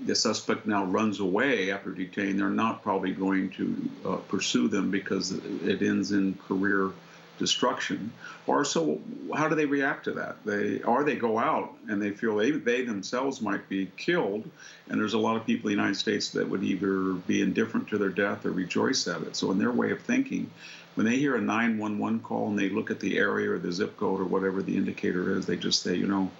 the 0.05 0.15
suspect 0.15 0.67
now 0.67 0.85
runs 0.85 1.19
away 1.19 1.71
after 1.71 1.91
detained, 1.91 2.39
they're 2.39 2.49
not 2.49 2.83
probably 2.83 3.11
going 3.11 3.49
to 3.49 3.89
uh, 4.05 4.15
pursue 4.17 4.67
them 4.67 4.91
because 4.91 5.31
it 5.31 5.81
ends 5.81 6.11
in 6.11 6.35
career 6.35 6.91
destruction? 7.37 8.11
Or 8.45 8.65
so 8.65 8.99
how 9.35 9.47
do 9.47 9.55
they 9.55 9.65
react 9.65 10.05
to 10.05 10.11
that? 10.13 10.37
They 10.45 10.81
or 10.83 11.03
they 11.03 11.15
go 11.15 11.37
out 11.37 11.73
and 11.89 12.01
they 12.01 12.11
feel 12.11 12.35
they, 12.35 12.51
they 12.51 12.83
themselves 12.83 13.41
might 13.41 13.67
be 13.69 13.91
killed 13.97 14.49
and 14.89 14.99
there's 14.99 15.13
a 15.13 15.17
lot 15.17 15.35
of 15.35 15.45
people 15.45 15.69
in 15.69 15.77
the 15.77 15.81
united 15.81 15.97
states 15.97 16.29
that 16.31 16.47
would 16.47 16.63
either 16.63 17.13
be 17.13 17.41
indifferent 17.41 17.87
to 17.89 17.97
their 17.97 18.09
death 18.09 18.45
or 18.45 18.51
rejoice 18.51 19.07
at 19.07 19.21
it. 19.21 19.35
So 19.35 19.51
in 19.51 19.57
their 19.57 19.71
way 19.71 19.91
of 19.91 20.01
thinking 20.01 20.49
when 20.95 21.05
they 21.05 21.17
hear 21.17 21.35
a 21.35 21.41
911 21.41 22.21
call 22.21 22.49
and 22.49 22.57
they 22.57 22.69
look 22.69 22.89
at 22.89 22.99
the 22.99 23.17
area 23.17 23.51
or 23.51 23.59
the 23.59 23.71
zip 23.71 23.97
code 23.97 24.19
or 24.19 24.25
whatever 24.25 24.61
the 24.63 24.75
indicator 24.75 25.37
is 25.37 25.45
they 25.45 25.57
just 25.57 25.83
say 25.83 25.95
you 25.95 26.07
know 26.07 26.31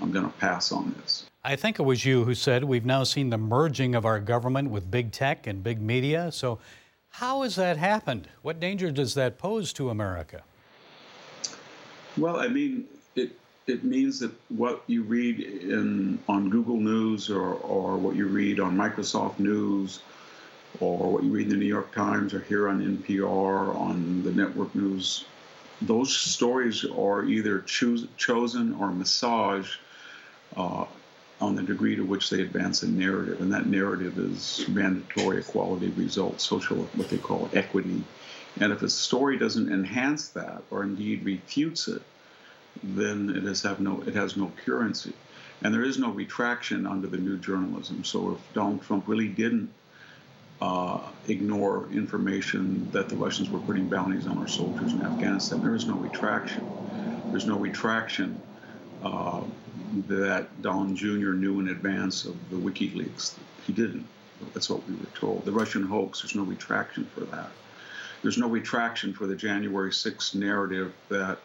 i'm 0.00 0.12
going 0.12 0.26
to 0.26 0.32
pass 0.38 0.72
on 0.72 0.94
this. 1.00 1.26
I 1.46 1.54
think 1.54 1.78
it 1.78 1.84
was 1.84 2.04
you 2.04 2.24
who 2.24 2.34
said 2.34 2.64
we've 2.64 2.84
now 2.84 3.04
seen 3.04 3.30
the 3.30 3.38
merging 3.38 3.94
of 3.94 4.04
our 4.04 4.18
government 4.18 4.68
with 4.68 4.90
big 4.90 5.12
tech 5.12 5.46
and 5.46 5.62
big 5.62 5.80
media. 5.80 6.32
So, 6.32 6.58
how 7.16 7.40
has 7.40 7.56
that 7.56 7.78
happened? 7.78 8.28
What 8.42 8.60
danger 8.60 8.90
does 8.90 9.14
that 9.14 9.38
pose 9.38 9.72
to 9.74 9.88
America? 9.88 10.42
Well, 12.18 12.36
I 12.36 12.48
mean, 12.48 12.84
it 13.14 13.30
it 13.66 13.84
means 13.84 14.20
that 14.20 14.32
what 14.50 14.82
you 14.86 15.02
read 15.02 15.40
in 15.40 16.18
on 16.28 16.50
Google 16.50 16.76
News 16.76 17.30
or, 17.30 17.54
or 17.54 17.96
what 17.96 18.16
you 18.16 18.26
read 18.26 18.60
on 18.60 18.76
Microsoft 18.76 19.38
News 19.38 20.00
or 20.78 21.10
what 21.12 21.24
you 21.24 21.30
read 21.30 21.44
in 21.44 21.48
the 21.48 21.56
New 21.56 21.64
York 21.64 21.90
Times 21.94 22.34
or 22.34 22.40
here 22.40 22.68
on 22.68 22.82
NPR 22.98 23.74
on 23.74 24.22
the 24.22 24.32
network 24.32 24.74
news, 24.74 25.24
those 25.80 26.14
stories 26.14 26.84
are 26.84 27.24
either 27.24 27.60
choose, 27.62 28.06
chosen 28.18 28.74
or 28.74 28.92
massaged 28.92 29.78
uh, 30.54 30.84
on 31.40 31.54
the 31.54 31.62
degree 31.62 31.96
to 31.96 32.02
which 32.02 32.30
they 32.30 32.40
advance 32.40 32.82
a 32.82 32.88
narrative, 32.88 33.40
and 33.40 33.52
that 33.52 33.66
narrative 33.66 34.18
is 34.18 34.66
mandatory 34.68 35.38
equality 35.38 35.88
results, 35.90 36.44
social 36.44 36.78
what 36.94 37.10
they 37.10 37.18
call 37.18 37.48
equity. 37.52 38.02
And 38.58 38.72
if 38.72 38.82
a 38.82 38.88
story 38.88 39.36
doesn't 39.38 39.70
enhance 39.70 40.28
that 40.28 40.62
or 40.70 40.82
indeed 40.82 41.24
refutes 41.24 41.88
it, 41.88 42.02
then 42.82 43.30
it 43.30 43.42
has 43.42 43.62
have 43.62 43.80
no 43.80 44.02
it 44.06 44.14
has 44.14 44.36
no 44.36 44.50
currency, 44.64 45.12
and 45.62 45.74
there 45.74 45.84
is 45.84 45.98
no 45.98 46.10
retraction 46.10 46.86
under 46.86 47.06
the 47.06 47.18
new 47.18 47.36
journalism. 47.36 48.04
So 48.04 48.32
if 48.32 48.54
Donald 48.54 48.82
Trump 48.82 49.06
really 49.06 49.28
didn't 49.28 49.70
uh, 50.60 51.00
ignore 51.28 51.86
information 51.92 52.90
that 52.92 53.10
the 53.10 53.16
Russians 53.16 53.50
were 53.50 53.58
putting 53.60 53.88
bounties 53.88 54.26
on 54.26 54.38
our 54.38 54.48
soldiers 54.48 54.92
in 54.92 55.02
Afghanistan, 55.02 55.62
there 55.62 55.74
is 55.74 55.86
no 55.86 55.96
retraction. 55.96 56.66
There's 57.30 57.46
no 57.46 57.58
retraction 57.58 58.40
uh, 59.02 59.42
that 60.08 60.62
Don 60.62 60.96
Jr. 60.96 61.32
knew 61.32 61.60
in 61.60 61.68
advance 61.68 62.24
of 62.24 62.34
the 62.50 62.56
WikiLeaks. 62.56 63.38
He 63.66 63.72
didn't. 63.72 64.06
That's 64.52 64.68
what 64.70 64.86
we 64.88 64.94
were 64.94 65.10
told. 65.18 65.44
The 65.44 65.52
Russian 65.52 65.82
hoax, 65.82 66.22
there's 66.22 66.34
no 66.34 66.42
retraction 66.42 67.06
for 67.14 67.20
that. 67.20 67.50
There's 68.22 68.38
no 68.38 68.48
retraction 68.48 69.12
for 69.12 69.26
the 69.26 69.36
January 69.36 69.90
6th 69.90 70.34
narrative 70.34 70.92
that 71.08 71.38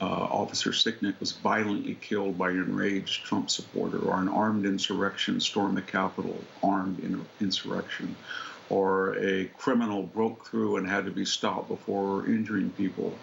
uh, 0.00 0.04
Officer 0.04 0.70
Sicknick 0.70 1.18
was 1.20 1.32
violently 1.32 1.94
killed 1.94 2.36
by 2.36 2.50
an 2.50 2.58
enraged 2.58 3.24
Trump 3.24 3.50
supporter, 3.50 3.98
or 4.00 4.20
an 4.20 4.28
armed 4.28 4.66
insurrection 4.66 5.40
stormed 5.40 5.76
the 5.76 5.82
Capitol, 5.82 6.36
armed 6.62 6.98
in- 7.00 7.24
insurrection, 7.40 8.16
or 8.68 9.16
a 9.18 9.44
criminal 9.58 10.02
broke 10.02 10.44
through 10.46 10.76
and 10.76 10.88
had 10.88 11.04
to 11.04 11.10
be 11.10 11.24
stopped 11.24 11.68
before 11.68 12.26
injuring 12.26 12.70
people 12.70 13.14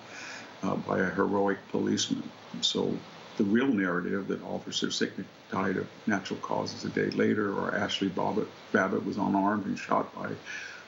uh, 0.64 0.76
by 0.76 1.00
a 1.00 1.10
heroic 1.10 1.58
policeman. 1.70 2.30
So 2.62 2.98
the 3.40 3.46
real 3.46 3.74
narrative 3.74 4.28
that 4.28 4.44
Officer 4.44 4.88
Sicknick 4.88 5.26
died 5.50 5.78
of 5.78 5.88
natural 6.06 6.38
causes 6.42 6.84
a 6.84 6.90
day 6.90 7.10
later, 7.12 7.54
or 7.58 7.74
Ashley 7.74 8.10
Babbitt, 8.10 8.50
Babbitt 8.74 9.06
was 9.06 9.16
unarmed 9.16 9.66
and 9.66 9.80
shot 9.80 10.14
by 10.14 10.28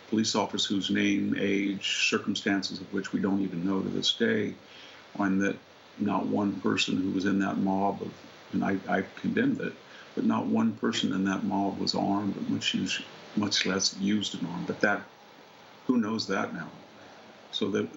police 0.10 0.36
officers 0.36 0.66
whose 0.66 0.90
name, 0.90 1.34
age, 1.40 2.10
circumstances 2.10 2.82
of 2.82 2.92
which 2.92 3.14
we 3.14 3.22
don't 3.22 3.42
even 3.42 3.64
know 3.64 3.82
to 3.82 3.90
this 3.90 4.16
day, 4.16 4.54
and 5.18 5.42
that 5.42 5.56
not 5.98 6.28
one 6.28 6.60
person 6.60 6.98
who 6.98 7.12
was 7.12 7.24
in 7.24 7.40
that 7.40 7.58
mob 7.58 8.02
of, 8.02 8.12
and 8.52 8.66
I, 8.66 8.76
I 8.90 9.06
condemned 9.16 9.62
it, 9.62 9.74
but 10.14 10.26
not 10.26 10.48
one 10.48 10.74
person 10.74 11.14
in 11.14 11.24
that 11.24 11.46
mob 11.46 11.80
was 11.80 11.96
armed, 11.96 12.36
much 12.50 12.76
much 13.38 13.66
less 13.66 13.96
used 13.98 14.38
an 14.38 14.46
arm. 14.46 14.66
But 14.66 14.82
that, 14.82 15.04
who 15.88 16.02
knows 16.02 16.28
that 16.28 16.54
now? 16.54 16.70
So 17.52 17.70
the 17.70 17.90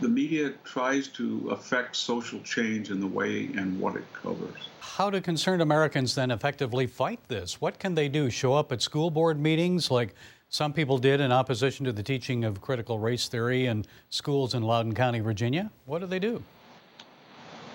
the 0.00 0.08
media 0.08 0.52
tries 0.64 1.08
to 1.08 1.48
affect 1.50 1.96
social 1.96 2.40
change 2.40 2.90
in 2.90 3.00
the 3.00 3.06
way 3.06 3.50
and 3.56 3.78
what 3.78 3.96
it 3.96 4.04
covers. 4.12 4.68
How 4.80 5.10
do 5.10 5.20
concerned 5.20 5.62
Americans 5.62 6.14
then 6.14 6.30
effectively 6.30 6.86
fight 6.86 7.20
this? 7.28 7.60
What 7.60 7.78
can 7.78 7.94
they 7.94 8.08
do? 8.08 8.30
Show 8.30 8.54
up 8.54 8.72
at 8.72 8.82
school 8.82 9.10
board 9.10 9.40
meetings 9.40 9.90
like 9.90 10.14
some 10.48 10.72
people 10.72 10.98
did 10.98 11.20
in 11.20 11.32
opposition 11.32 11.84
to 11.86 11.92
the 11.92 12.02
teaching 12.02 12.44
of 12.44 12.60
critical 12.60 12.98
race 12.98 13.28
theory 13.28 13.66
in 13.66 13.84
schools 14.10 14.54
in 14.54 14.62
Loudoun 14.62 14.94
County, 14.94 15.20
Virginia? 15.20 15.70
What 15.86 16.00
do 16.00 16.06
they 16.06 16.18
do? 16.18 16.42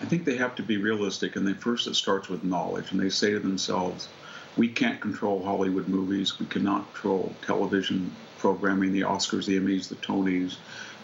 I 0.01 0.05
think 0.05 0.23
they 0.23 0.37
have 0.37 0.55
to 0.55 0.63
be 0.63 0.77
realistic, 0.77 1.35
and 1.35 1.45
they 1.45 1.53
first 1.53 1.87
it 1.87 1.95
starts 1.95 2.29
with 2.29 2.43
knowledge, 2.43 2.91
and 2.91 2.99
they 2.99 3.09
say 3.09 3.31
to 3.31 3.39
themselves, 3.39 4.07
"We 4.55 4.69
can't 4.69 5.01
control 5.01 5.43
Hollywood 5.43 5.89
movies. 5.89 6.39
We 6.39 6.45
cannot 6.45 6.93
control 6.93 7.35
television 7.45 8.09
programming, 8.37 8.93
the 8.93 9.01
Oscars, 9.01 9.45
the 9.45 9.59
Emmys, 9.59 9.89
the 9.89 9.95
Tonys, 9.95 10.55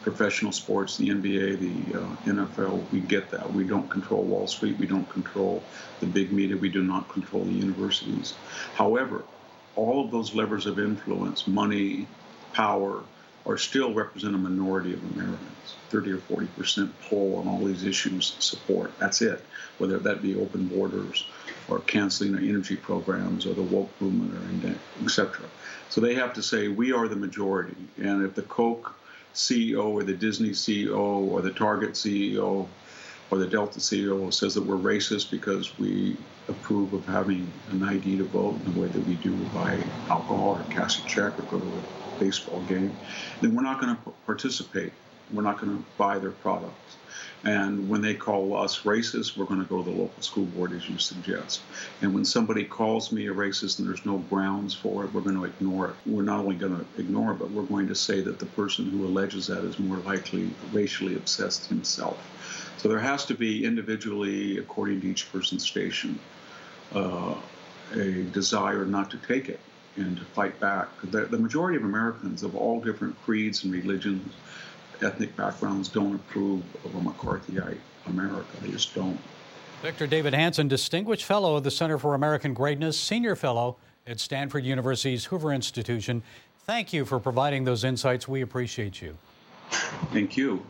professional 0.05 0.51
sports, 0.51 0.97
the 0.97 1.09
NBA, 1.09 1.59
the 1.59 2.00
uh, 2.00 2.15
NFL. 2.25 2.91
We 2.91 3.00
get 3.00 3.31
that. 3.31 3.51
We 3.51 3.63
don't 3.63 3.89
control 3.89 4.24
Wall 4.24 4.45
Street. 4.45 4.77
We 4.77 4.85
don't 4.85 5.09
control 5.09 5.63
the 6.00 6.05
big 6.05 6.31
media. 6.31 6.55
We 6.55 6.69
do 6.69 6.83
not 6.83 7.09
control 7.09 7.43
the 7.43 7.51
universities. 7.51 8.35
However, 8.75 9.24
all 9.75 10.05
of 10.05 10.12
those 10.12 10.35
levers 10.35 10.67
of 10.67 10.77
influence, 10.77 11.47
money, 11.47 12.07
power, 12.53 13.01
are 13.47 13.57
still 13.57 13.95
represent 13.95 14.35
a 14.35 14.38
minority 14.38 14.93
of 14.93 15.03
Americans. 15.15 15.75
30 15.89 16.12
or 16.12 16.17
40 16.19 16.47
percent 16.47 17.01
poll 17.01 17.38
on 17.38 17.47
all 17.47 17.65
these 17.65 17.83
issues 17.83 18.35
support. 18.39 18.91
That's 19.00 19.24
it. 19.24 19.43
Whether 19.79 19.97
that 19.97 20.21
be 20.21 20.35
open 20.35 20.67
borders 20.67 21.25
or 21.67 21.79
canceling 21.79 22.35
our 22.35 22.41
energy 22.41 22.75
programs 22.75 23.47
or 23.47 23.55
the 23.55 23.63
woke 23.63 23.89
movement 24.00 24.33
or 24.33 25.03
etc. 25.03 25.45
So 25.89 26.00
they 26.00 26.13
have 26.13 26.33
to 26.33 26.43
say 26.43 26.67
we 26.67 26.91
are 26.91 27.07
the 27.07 27.15
majority. 27.15 27.75
And 27.97 28.24
if 28.24 28.35
the 28.35 28.43
Coke 28.43 28.95
CEO 29.36 29.86
or 29.86 30.04
the 30.04 30.13
Disney 30.13 30.50
CEO 30.50 30.98
or 30.98 31.42
the 31.42 31.51
Target 31.51 31.92
CEO 31.92 32.68
or 33.32 33.38
the 33.38 33.48
Delta 33.48 33.80
CEO 33.80 34.34
says 34.34 34.54
that 34.56 34.63
we're 34.63 34.77
racist 34.77 35.32
because 35.32 35.77
we 35.77 36.18
approve 36.48 36.94
of 36.94 37.06
having 37.06 37.51
an 37.70 37.84
ID 37.84 38.18
to 38.18 38.24
vote 38.25 38.60
in 38.65 38.74
the 38.74 38.80
way 38.80 38.88
that 38.88 39.06
we 39.06 39.15
do 39.15 39.34
buy 39.54 39.84
alcohol 40.10 40.50
or 40.50 40.63
cash 40.70 41.00
a 41.00 41.06
check 41.06 41.38
or 41.39 41.44
go 41.44 41.60
to 41.60 41.77
a 41.80 42.20
baseball 42.20 42.62
game, 42.62 42.98
then 43.42 43.56
we're 43.56 43.63
not 43.63 43.82
going 43.82 43.96
to 43.96 44.01
participate. 44.25 44.94
We're 45.32 45.44
not 45.44 45.60
going 45.60 45.77
to 45.77 45.84
buy 45.98 46.20
their 46.20 46.32
products. 46.32 46.98
And 47.44 47.89
when 47.89 48.01
they 48.01 48.15
call 48.15 48.58
us 48.58 48.82
racist, 48.82 49.38
we're 49.38 49.46
going 49.46 49.62
to 49.62 49.70
go 49.70 49.84
to 49.84 49.89
the 49.89 49.96
local 49.96 50.22
school 50.22 50.46
board, 50.46 50.74
as 50.74 50.89
you 50.89 50.98
suggest. 50.98 51.62
And 52.01 52.13
when 52.13 52.25
somebody 52.25 52.65
calls 52.65 53.12
me 53.12 53.27
a 53.27 53.34
racist 53.34 53.77
and 53.77 53.88
there's 53.88 54.05
no 54.05 54.17
grounds 54.17 54.74
for 54.74 55.05
it, 55.05 55.13
we're 55.13 55.22
going 55.22 55.36
to 55.36 55.46
ignore 55.46 55.89
it. 55.89 55.96
We're 56.08 56.24
not 56.24 56.39
only 56.39 56.55
going 56.55 56.75
to 56.75 56.86
ignore 57.00 57.34
it, 57.34 57.39
but 57.39 57.51
we're 57.51 57.63
going 57.63 57.88
to 57.88 57.96
say 57.96 58.22
that 58.22 58.39
the 58.39 58.48
person 58.48 58.89
who 58.89 59.05
alleges 59.05 59.48
that 59.48 59.63
is 59.63 59.77
more 59.77 59.98
likely 59.98 60.50
racially 60.72 61.15
obsessed 61.15 61.67
himself. 61.67 62.17
So 62.77 62.89
there 62.89 63.00
has 63.00 63.25
to 63.25 63.36
be 63.36 63.63
individually, 63.63 64.58
according 64.58 65.01
to 65.01 65.08
each 65.08 65.32
person's 65.32 65.65
station, 65.65 66.20
uh, 66.94 67.36
a 67.94 68.24
desire 68.24 68.86
not 68.86 69.12
to 69.12 69.17
take 69.17 69.50
it 69.50 69.60
and 69.98 70.17
to 70.17 70.25
fight 70.25 70.60
back. 70.60 70.89
The, 71.03 71.22
the 71.25 71.38
majority 71.38 71.77
of 71.77 71.84
Americans 71.84 72.44
of 72.44 72.55
all 72.55 72.82
different 72.82 73.22
creeds 73.24 73.63
and 73.63 73.72
religions 73.72 74.34
ethnic 75.04 75.36
backgrounds 75.36 75.90
don't 75.90 76.16
approve 76.16 76.64
of 76.86 76.96
a 76.96 77.00
McCarthyite 77.00 77.78
America. 78.08 78.46
They 78.62 78.72
just 78.72 78.94
don't. 78.96 79.20
Victor 79.82 80.08
Davis 80.08 80.34
Hanson, 80.34 80.68
Distinguished 80.68 81.25
Fellow 81.25 81.56
of 81.56 81.64
the 81.64 81.72
Center 81.72 81.98
for 81.98 82.16
American 82.16 82.54
Greatness, 82.54 83.00
Senior 83.00 83.36
Fellow 83.36 83.78
at 84.08 84.20
Stanford 84.20 84.64
University's 84.64 85.25
Hoover 85.25 85.52
Institution. 85.54 86.24
Thank 86.66 86.94
you 86.94 87.06
for 87.06 87.20
providing 87.20 87.64
those 87.64 87.84
insights. 87.84 88.28
We 88.28 88.42
appreciate 88.42 89.02
you. 89.02 89.18
Thank 90.12 90.38
you. 90.38 90.66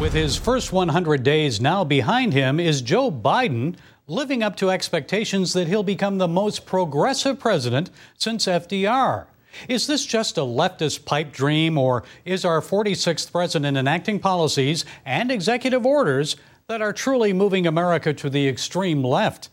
With 0.00 0.12
his 0.12 0.36
first 0.36 0.72
100 0.72 1.24
days 1.24 1.60
now 1.60 1.82
behind 1.82 2.32
him, 2.32 2.60
is 2.60 2.82
Joe 2.82 3.10
Biden 3.10 3.74
living 4.06 4.42
up 4.42 4.54
to 4.56 4.70
expectations 4.70 5.52
that 5.54 5.66
he'll 5.66 5.82
become 5.82 6.18
the 6.18 6.28
most 6.28 6.66
progressive 6.66 7.40
president 7.40 7.90
since 8.16 8.46
FDR? 8.46 9.26
Is 9.66 9.86
this 9.86 10.04
just 10.04 10.38
a 10.38 10.42
leftist 10.42 11.04
pipe 11.04 11.32
dream, 11.32 11.78
or 11.78 12.04
is 12.24 12.44
our 12.44 12.60
46th 12.60 13.32
president 13.32 13.76
enacting 13.76 14.20
policies 14.20 14.84
and 15.04 15.32
executive 15.32 15.84
orders 15.84 16.36
that 16.68 16.82
are 16.82 16.92
truly 16.92 17.32
moving 17.32 17.66
America 17.66 18.12
to 18.12 18.30
the 18.30 18.46
extreme 18.46 19.02
left? 19.02 19.48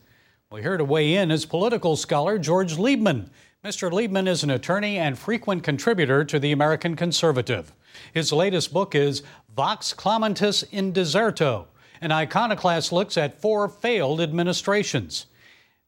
Well, 0.51 0.61
here 0.61 0.77
to 0.77 0.85
weigh 0.85 1.15
in 1.15 1.31
is 1.31 1.45
political 1.45 1.95
scholar 1.95 2.37
George 2.37 2.75
Liebmann. 2.75 3.29
Mr. 3.63 3.91
Liebmann 3.91 4.27
is 4.27 4.43
an 4.43 4.51
attorney 4.51 4.99
and 4.99 5.17
frequent 5.17 5.63
contributor 5.63 6.23
to 6.23 6.37
the 6.37 6.51
American 6.51 6.95
Conservative. 6.95 7.73
His 8.13 8.31
latest 8.31 8.71
book 8.71 8.93
is 8.93 9.23
Vox 9.55 9.93
Clamantis 9.93 10.63
in 10.71 10.93
Deserto, 10.93 11.65
an 12.01 12.11
iconoclast 12.11 12.91
looks 12.91 13.17
at 13.17 13.41
four 13.41 13.67
failed 13.67 14.21
administrations. 14.21 15.25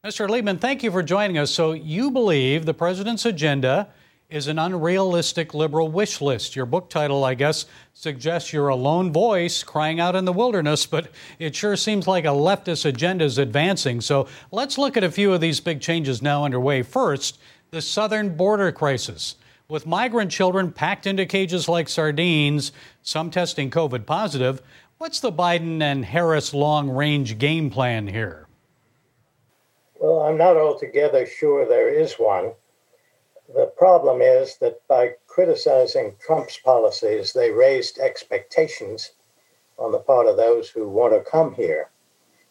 Mr. 0.04 0.28
Liebmann, 0.28 0.60
thank 0.60 0.84
you 0.84 0.90
for 0.90 1.04
joining 1.04 1.38
us. 1.38 1.52
So, 1.52 1.74
you 1.74 2.10
believe 2.12 2.66
the 2.66 2.74
president's 2.74 3.26
agenda 3.26 3.90
is 4.30 4.48
an 4.48 4.60
unrealistic 4.60 5.54
liberal 5.54 5.88
wish 5.88 6.20
list. 6.20 6.54
Your 6.54 6.66
book 6.66 6.90
title, 6.90 7.24
I 7.24 7.34
guess, 7.34 7.66
suggests 7.94 8.52
you're 8.52 8.68
a 8.68 8.76
lone 8.76 9.14
voice 9.14 9.64
crying 9.64 10.02
out 10.02 10.18
in 10.18 10.26
the 10.26 10.34
wilderness, 10.34 10.86
but 10.86 11.10
it 11.40 11.56
sure 11.56 11.78
seems 11.78 12.08
like 12.08 12.26
a 12.26 12.30
leftist 12.30 12.86
agenda 12.86 13.24
is 13.24 13.38
advancing. 13.38 14.02
So 14.02 14.28
let's 14.52 14.78
look 14.78 14.98
at 14.98 15.06
a 15.06 15.12
few 15.12 15.34
of 15.34 15.40
these 15.40 15.62
big 15.62 15.80
changes 15.80 16.22
now 16.22 16.44
underway. 16.44 16.82
First, 16.82 17.40
the 17.72 17.82
southern 17.82 18.36
border 18.36 18.72
crisis. 18.74 19.36
With 19.70 19.88
migrant 19.88 20.32
children 20.32 20.74
packed 20.74 21.08
into 21.08 21.26
cages 21.26 21.70
like 21.70 21.88
sardines, 21.88 22.74
some 23.04 23.32
testing 23.32 23.72
COVID 23.72 24.06
positive, 24.06 24.62
what's 24.98 25.22
the 25.22 25.32
Biden 25.32 25.82
and 25.82 26.04
Harris 26.04 26.54
long 26.54 26.90
range 26.90 27.38
game 27.38 27.70
plan 27.70 28.08
here? 28.08 28.48
Well, 30.02 30.20
I'm 30.20 30.38
not 30.38 30.58
altogether 30.58 31.26
sure 31.26 31.66
there 31.66 31.90
is 31.90 32.16
one. 32.16 32.52
The 33.54 33.72
problem 33.78 34.22
is 34.22 34.58
that 34.58 34.86
by 34.88 35.14
criticizing 35.28 36.16
Trump's 36.20 36.58
policies, 36.58 37.34
they 37.34 37.52
raised 37.52 37.98
expectations 37.98 39.12
on 39.78 39.92
the 39.92 40.00
part 40.00 40.28
of 40.28 40.38
those 40.38 40.70
who 40.70 40.90
want 40.90 41.14
to 41.14 41.30
come 41.30 41.54
here. 41.54 41.90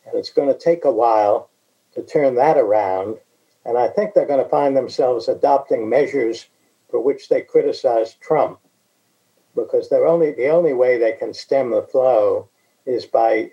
And 0.07 0.15
it's 0.15 0.31
going 0.31 0.49
to 0.49 0.59
take 0.59 0.85
a 0.85 0.91
while 0.91 1.50
to 1.95 2.03
turn 2.03 2.37
that 2.37 2.57
around. 2.57 3.19
And 3.65 3.76
I 3.76 3.88
think 3.88 4.15
they're 4.15 4.26
going 4.26 4.43
to 4.43 4.49
find 4.49 4.76
themselves 4.76 5.29
adopting 5.29 5.88
measures 5.88 6.47
for 6.88 7.00
which 7.00 7.29
they 7.29 7.41
criticize 7.41 8.15
Trump 8.15 8.61
because 9.55 9.88
they're 9.88 10.07
only 10.07 10.33
the 10.33 10.49
only 10.49 10.73
way 10.73 10.99
they 10.99 11.12
can 11.12 11.35
stem 11.35 11.71
the 11.71 11.83
flow 11.83 12.49
is 12.85 13.07
by 13.07 13.50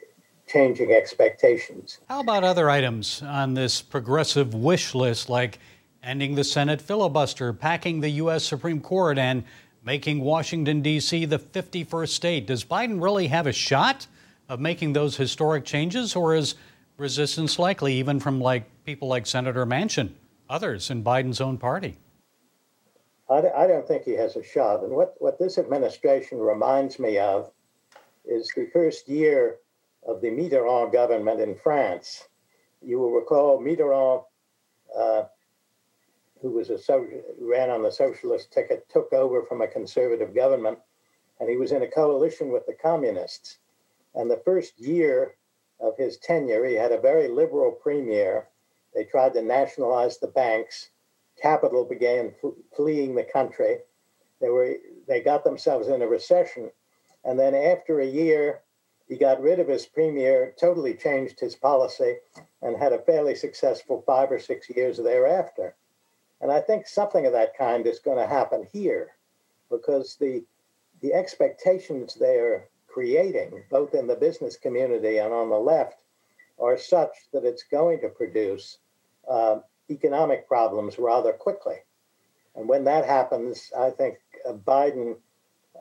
changing 0.47 0.91
expectations. 0.91 1.99
How 2.09 2.19
about 2.19 2.43
other 2.43 2.69
items 2.69 3.23
on 3.23 3.53
this 3.53 3.81
progressive 3.81 4.53
wish 4.53 4.93
list 4.93 5.29
like 5.29 5.59
ending 6.03 6.35
the 6.35 6.43
Senate 6.43 6.81
filibuster, 6.81 7.53
packing 7.53 8.01
the 8.01 8.09
U.S. 8.09 8.43
Supreme 8.43 8.81
Court, 8.81 9.17
and 9.17 9.43
making 9.83 10.21
Washington, 10.21 10.81
D.C. 10.81 11.25
the 11.25 11.39
51st 11.39 12.09
state. 12.09 12.47
Does 12.47 12.63
Biden 12.63 13.01
really 13.01 13.27
have 13.27 13.47
a 13.47 13.53
shot 13.53 14.07
of 14.49 14.59
making 14.59 14.93
those 14.93 15.17
historic 15.17 15.65
changes, 15.65 16.15
or 16.15 16.35
is 16.35 16.55
resistance 16.97 17.57
likely, 17.57 17.93
even 17.95 18.19
from 18.19 18.39
like 18.39 18.63
people 18.85 19.07
like 19.07 19.25
Senator 19.25 19.65
Manchin, 19.65 20.11
others 20.49 20.89
in 20.89 21.03
Biden's 21.03 21.41
own 21.41 21.57
party? 21.57 21.97
I, 23.29 23.67
don't 23.67 23.87
think 23.87 24.03
he 24.03 24.13
has 24.13 24.35
a 24.35 24.43
shot. 24.43 24.83
And 24.83 24.93
what, 24.93 25.15
what 25.17 25.39
this 25.39 25.57
administration 25.57 26.37
reminds 26.37 26.99
me 26.99 27.17
of 27.17 27.51
is 28.25 28.51
the 28.55 28.67
first 28.71 29.09
year 29.09 29.57
of 30.07 30.21
the 30.21 30.27
Mitterrand 30.27 30.93
government 30.93 31.39
in 31.39 31.55
France. 31.55 32.27
You 32.81 32.99
will 32.99 33.11
recall 33.11 33.59
Mitterrand 33.59 34.23
uh, 34.95 35.23
who 36.43 36.51
was 36.51 36.69
a 36.69 36.77
ran 37.39 37.69
on 37.69 37.81
the 37.81 37.89
socialist 37.89 38.51
ticket, 38.51 38.85
took 38.89 39.13
over 39.13 39.43
from 39.43 39.61
a 39.61 39.67
conservative 39.67 40.35
government, 40.35 40.77
and 41.39 41.49
he 41.49 41.55
was 41.55 41.71
in 41.71 41.83
a 41.83 41.87
coalition 41.87 42.51
with 42.51 42.65
the 42.65 42.73
communists. 42.73 43.59
And 44.13 44.29
the 44.29 44.41
first 44.43 44.77
year 44.77 45.35
of 45.79 45.97
his 45.97 46.17
tenure, 46.17 46.65
he 46.65 46.75
had 46.75 46.91
a 46.91 46.99
very 46.99 47.29
liberal 47.29 47.71
premier. 47.71 48.49
They 48.93 49.05
tried 49.05 49.33
to 49.35 49.41
nationalize 49.41 50.17
the 50.17 50.27
banks. 50.27 50.89
Capital 51.41 51.85
began 51.85 52.35
fleeing 52.75 53.15
the 53.15 53.23
country. 53.23 53.77
They 54.41 54.49
were 54.49 54.75
they 55.07 55.21
got 55.21 55.45
themselves 55.45 55.87
in 55.87 56.01
a 56.01 56.07
recession, 56.07 56.69
and 57.23 57.39
then 57.39 57.55
after 57.55 58.01
a 58.01 58.05
year, 58.05 58.63
he 59.07 59.15
got 59.15 59.41
rid 59.41 59.59
of 59.59 59.69
his 59.69 59.85
premier, 59.85 60.53
totally 60.59 60.93
changed 60.93 61.39
his 61.39 61.55
policy, 61.55 62.17
and 62.61 62.75
had 62.75 62.91
a 62.91 62.99
fairly 62.99 63.35
successful 63.35 64.03
five 64.05 64.29
or 64.29 64.39
six 64.39 64.69
years 64.69 64.97
thereafter. 64.97 65.75
And 66.43 66.51
I 66.51 66.59
think 66.59 66.87
something 66.87 67.25
of 67.25 67.31
that 67.31 67.57
kind 67.57 67.87
is 67.87 67.99
going 67.99 68.17
to 68.17 68.27
happen 68.27 68.67
here 68.73 69.11
because 69.71 70.17
the, 70.17 70.43
the 70.99 71.13
expectations 71.13 72.15
they 72.15 72.35
are 72.35 72.67
creating, 72.85 73.63
both 73.71 73.93
in 73.93 74.07
the 74.07 74.15
business 74.15 74.57
community 74.57 75.19
and 75.19 75.33
on 75.33 75.49
the 75.49 75.57
left, 75.57 76.01
are 76.59 76.77
such 76.77 77.11
that 77.31 77.45
it's 77.45 77.63
going 77.63 78.01
to 78.01 78.09
produce 78.09 78.79
uh, 79.31 79.59
economic 79.89 80.45
problems 80.45 80.99
rather 80.99 81.31
quickly. 81.31 81.77
And 82.57 82.67
when 82.67 82.83
that 82.83 83.05
happens, 83.05 83.71
I 83.79 83.91
think 83.91 84.17
uh, 84.45 84.51
Biden, 84.51 85.15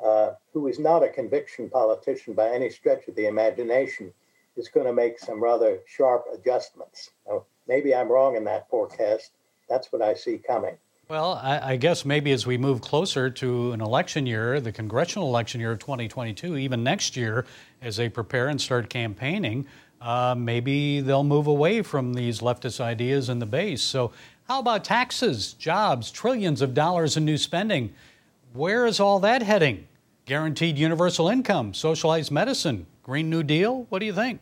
uh, 0.00 0.34
who 0.52 0.68
is 0.68 0.78
not 0.78 1.02
a 1.02 1.08
conviction 1.08 1.70
politician 1.70 2.34
by 2.34 2.50
any 2.50 2.70
stretch 2.70 3.08
of 3.08 3.16
the 3.16 3.26
imagination, 3.26 4.12
is 4.56 4.68
going 4.68 4.86
to 4.86 4.92
make 4.92 5.18
some 5.18 5.42
rather 5.42 5.80
sharp 5.86 6.26
adjustments. 6.32 7.10
Now, 7.26 7.46
maybe 7.66 7.92
I'm 7.92 8.12
wrong 8.12 8.36
in 8.36 8.44
that 8.44 8.70
forecast, 8.70 9.32
that's 9.72 9.90
what 9.90 10.02
I 10.02 10.12
see 10.12 10.36
coming. 10.36 10.76
Well, 11.08 11.40
I, 11.42 11.72
I, 11.72 11.76
guess 11.76 12.04
maybe 12.04 12.30
as 12.32 12.46
we 12.46 12.58
move 12.58 12.80
closer 12.80 13.30
to 13.30 13.72
an 13.72 13.80
election 13.80 14.26
year, 14.26 14.60
the 14.60 14.70
congressional 14.70 15.28
election 15.28 15.60
year 15.60 15.72
of 15.72 15.78
2022, 15.78 16.58
even 16.58 16.84
next 16.84 17.16
year, 17.16 17.46
as 17.80 17.96
they 17.96 18.08
prepare 18.08 18.48
and 18.48 18.60
start 18.60 18.90
campaigning, 18.90 19.66
uh, 20.00 20.34
maybe 20.36 21.00
they'll 21.00 21.24
move 21.24 21.46
away 21.46 21.80
from 21.82 22.12
these 22.14 22.40
leftist 22.40 22.80
ideas 22.80 23.28
in 23.28 23.38
the 23.38 23.46
base. 23.46 23.82
So, 23.82 24.12
how 24.48 24.60
about 24.60 24.84
taxes, 24.84 25.54
jobs, 25.54 26.10
trillions 26.10 26.60
of 26.60 26.74
dollars 26.74 27.16
in 27.16 27.24
new 27.24 27.38
spending? 27.38 27.94
Where 28.52 28.84
is 28.84 29.00
all 29.00 29.20
that 29.20 29.42
heading? 29.42 29.86
Guaranteed 30.26 30.76
universal 30.76 31.28
income, 31.28 31.72
socialized 31.72 32.30
medicine, 32.30 32.86
Green 33.02 33.30
New 33.30 33.42
Deal? 33.42 33.86
What 33.88 34.00
do 34.00 34.06
you 34.06 34.12
think? 34.12 34.40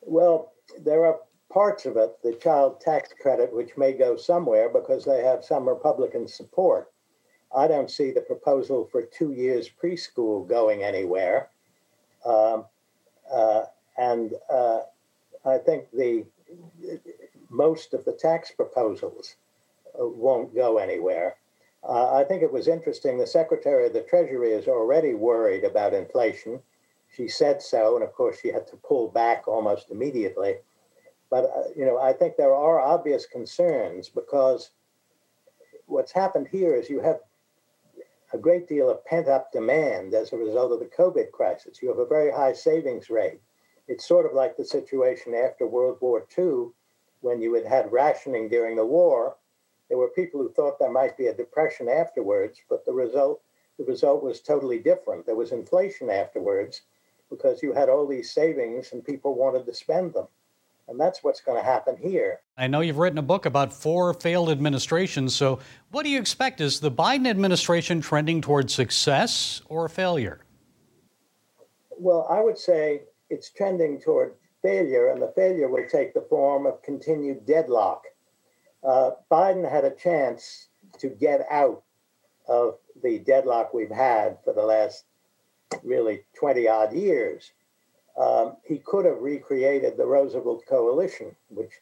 Well, 0.00 0.52
there 0.78 1.04
are 1.04 1.18
parts 1.50 1.84
of 1.84 1.96
it, 1.96 2.16
the 2.22 2.34
child 2.34 2.80
tax 2.80 3.10
credit, 3.20 3.52
which 3.52 3.76
may 3.76 3.92
go 3.92 4.16
somewhere 4.16 4.68
because 4.68 5.04
they 5.04 5.22
have 5.22 5.44
some 5.44 5.68
Republican 5.68 6.26
support. 6.26 6.92
I 7.54 7.66
don't 7.66 7.90
see 7.90 8.12
the 8.12 8.20
proposal 8.20 8.88
for 8.90 9.02
two 9.02 9.32
years 9.32 9.68
preschool 9.68 10.48
going 10.48 10.82
anywhere. 10.82 11.50
Um, 12.24 12.64
uh, 13.32 13.62
and 13.98 14.32
uh, 14.52 14.80
I 15.44 15.58
think 15.58 15.90
the 15.92 16.24
most 17.48 17.92
of 17.94 18.04
the 18.04 18.12
tax 18.12 18.52
proposals 18.52 19.36
uh, 20.00 20.06
won't 20.06 20.54
go 20.54 20.78
anywhere. 20.78 21.36
Uh, 21.82 22.14
I 22.14 22.24
think 22.24 22.42
it 22.42 22.52
was 22.52 22.68
interesting. 22.68 23.18
The 23.18 23.26
Secretary 23.26 23.86
of 23.86 23.92
the 23.92 24.02
Treasury 24.02 24.52
is 24.52 24.68
already 24.68 25.14
worried 25.14 25.64
about 25.64 25.94
inflation. 25.94 26.60
She 27.16 27.26
said 27.26 27.60
so, 27.60 27.96
and 27.96 28.04
of 28.04 28.12
course, 28.12 28.38
she 28.40 28.52
had 28.52 28.66
to 28.68 28.76
pull 28.76 29.08
back 29.08 29.48
almost 29.48 29.90
immediately. 29.90 30.56
But 31.30 31.44
uh, 31.44 31.70
you 31.76 31.86
know, 31.86 31.98
I 31.98 32.12
think 32.12 32.36
there 32.36 32.54
are 32.54 32.80
obvious 32.80 33.24
concerns 33.24 34.08
because 34.08 34.70
what's 35.86 36.12
happened 36.12 36.48
here 36.50 36.74
is 36.74 36.90
you 36.90 37.00
have 37.00 37.20
a 38.32 38.38
great 38.38 38.68
deal 38.68 38.90
of 38.90 39.04
pent 39.04 39.28
up 39.28 39.52
demand 39.52 40.14
as 40.14 40.32
a 40.32 40.36
result 40.36 40.72
of 40.72 40.80
the 40.80 40.86
COVID 40.86 41.30
crisis. 41.32 41.82
You 41.82 41.88
have 41.88 41.98
a 41.98 42.06
very 42.06 42.30
high 42.30 42.52
savings 42.52 43.10
rate. 43.10 43.40
It's 43.88 44.06
sort 44.06 44.26
of 44.26 44.34
like 44.34 44.56
the 44.56 44.64
situation 44.64 45.34
after 45.34 45.66
World 45.66 45.98
War 46.00 46.26
II 46.38 46.70
when 47.22 47.40
you 47.40 47.54
had 47.54 47.66
had 47.66 47.92
rationing 47.92 48.48
during 48.48 48.76
the 48.76 48.86
war. 48.86 49.36
There 49.88 49.98
were 49.98 50.10
people 50.10 50.40
who 50.40 50.52
thought 50.52 50.78
there 50.78 50.92
might 50.92 51.16
be 51.16 51.26
a 51.26 51.34
depression 51.34 51.88
afterwards, 51.88 52.60
but 52.68 52.84
the 52.84 52.92
result 52.92 53.42
the 53.78 53.84
result 53.84 54.22
was 54.22 54.40
totally 54.40 54.78
different. 54.78 55.24
There 55.24 55.36
was 55.36 55.52
inflation 55.52 56.10
afterwards 56.10 56.82
because 57.30 57.62
you 57.62 57.72
had 57.72 57.88
all 57.88 58.06
these 58.06 58.30
savings 58.30 58.92
and 58.92 59.02
people 59.02 59.34
wanted 59.34 59.64
to 59.64 59.74
spend 59.74 60.12
them. 60.12 60.28
And 60.90 60.98
that's 60.98 61.22
what's 61.22 61.40
going 61.40 61.56
to 61.56 61.64
happen 61.64 61.96
here. 61.96 62.40
I 62.58 62.66
know 62.66 62.80
you've 62.80 62.98
written 62.98 63.18
a 63.18 63.22
book 63.22 63.46
about 63.46 63.72
four 63.72 64.12
failed 64.12 64.50
administrations. 64.50 65.36
So, 65.36 65.60
what 65.92 66.02
do 66.02 66.10
you 66.10 66.18
expect? 66.18 66.60
Is 66.60 66.80
the 66.80 66.90
Biden 66.90 67.28
administration 67.28 68.00
trending 68.00 68.40
towards 68.40 68.74
success 68.74 69.62
or 69.66 69.88
failure? 69.88 70.40
Well, 71.90 72.26
I 72.28 72.40
would 72.40 72.58
say 72.58 73.02
it's 73.30 73.50
trending 73.50 74.00
toward 74.00 74.34
failure, 74.62 75.10
and 75.10 75.22
the 75.22 75.32
failure 75.36 75.68
will 75.68 75.86
take 75.88 76.12
the 76.12 76.26
form 76.28 76.66
of 76.66 76.82
continued 76.82 77.46
deadlock. 77.46 78.02
Uh, 78.82 79.12
Biden 79.30 79.70
had 79.70 79.84
a 79.84 79.94
chance 79.94 80.68
to 80.98 81.08
get 81.08 81.46
out 81.50 81.84
of 82.48 82.78
the 83.04 83.20
deadlock 83.20 83.72
we've 83.72 83.90
had 83.90 84.38
for 84.44 84.52
the 84.52 84.62
last 84.62 85.04
really 85.84 86.22
20 86.36 86.66
odd 86.66 86.92
years 86.92 87.52
um, 88.16 88.56
he 88.64 88.78
could 88.78 89.04
have 89.04 89.20
recreated 89.20 89.96
the 89.96 90.06
Roosevelt 90.06 90.64
Coalition, 90.68 91.34
which 91.48 91.72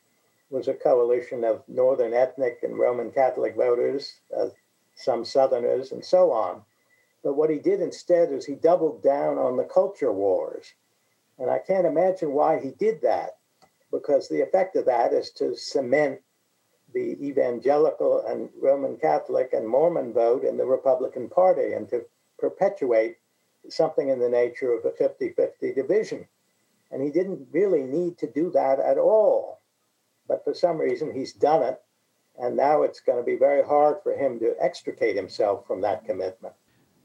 was 0.50 0.68
a 0.68 0.74
coalition 0.74 1.44
of 1.44 1.62
Northern 1.68 2.14
ethnic 2.14 2.60
and 2.62 2.78
Roman 2.78 3.10
Catholic 3.10 3.54
voters, 3.56 4.14
uh, 4.36 4.48
some 4.94 5.24
Southerners, 5.24 5.92
and 5.92 6.04
so 6.04 6.32
on. 6.32 6.62
But 7.22 7.34
what 7.34 7.50
he 7.50 7.58
did 7.58 7.80
instead 7.80 8.32
is 8.32 8.44
he 8.46 8.54
doubled 8.54 9.02
down 9.02 9.38
on 9.38 9.56
the 9.56 9.64
culture 9.64 10.12
wars. 10.12 10.72
And 11.38 11.50
I 11.50 11.58
can't 11.58 11.86
imagine 11.86 12.32
why 12.32 12.58
he 12.58 12.70
did 12.70 13.02
that, 13.02 13.38
because 13.90 14.28
the 14.28 14.40
effect 14.40 14.76
of 14.76 14.86
that 14.86 15.12
is 15.12 15.30
to 15.32 15.56
cement 15.56 16.20
the 16.94 17.16
evangelical 17.22 18.24
and 18.26 18.48
Roman 18.60 18.96
Catholic 18.96 19.52
and 19.52 19.68
Mormon 19.68 20.12
vote 20.12 20.42
in 20.42 20.56
the 20.56 20.64
Republican 20.64 21.28
Party 21.28 21.74
and 21.74 21.88
to 21.90 22.06
perpetuate 22.38 23.17
something 23.68 24.08
in 24.08 24.18
the 24.18 24.28
nature 24.28 24.72
of 24.72 24.84
a 24.84 24.90
50 24.90 25.30
50 25.30 25.72
division. 25.74 26.26
And 26.90 27.02
he 27.02 27.10
didn't 27.10 27.48
really 27.52 27.82
need 27.82 28.18
to 28.18 28.30
do 28.30 28.50
that 28.52 28.78
at 28.80 28.98
all. 28.98 29.60
But 30.26 30.44
for 30.44 30.54
some 30.54 30.78
reason, 30.78 31.12
he's 31.12 31.32
done 31.32 31.62
it. 31.62 31.80
And 32.38 32.56
now 32.56 32.82
it's 32.82 33.00
going 33.00 33.18
to 33.18 33.24
be 33.24 33.36
very 33.36 33.62
hard 33.62 33.96
for 34.02 34.12
him 34.12 34.38
to 34.38 34.54
extricate 34.60 35.16
himself 35.16 35.66
from 35.66 35.80
that 35.82 36.04
commitment. 36.04 36.54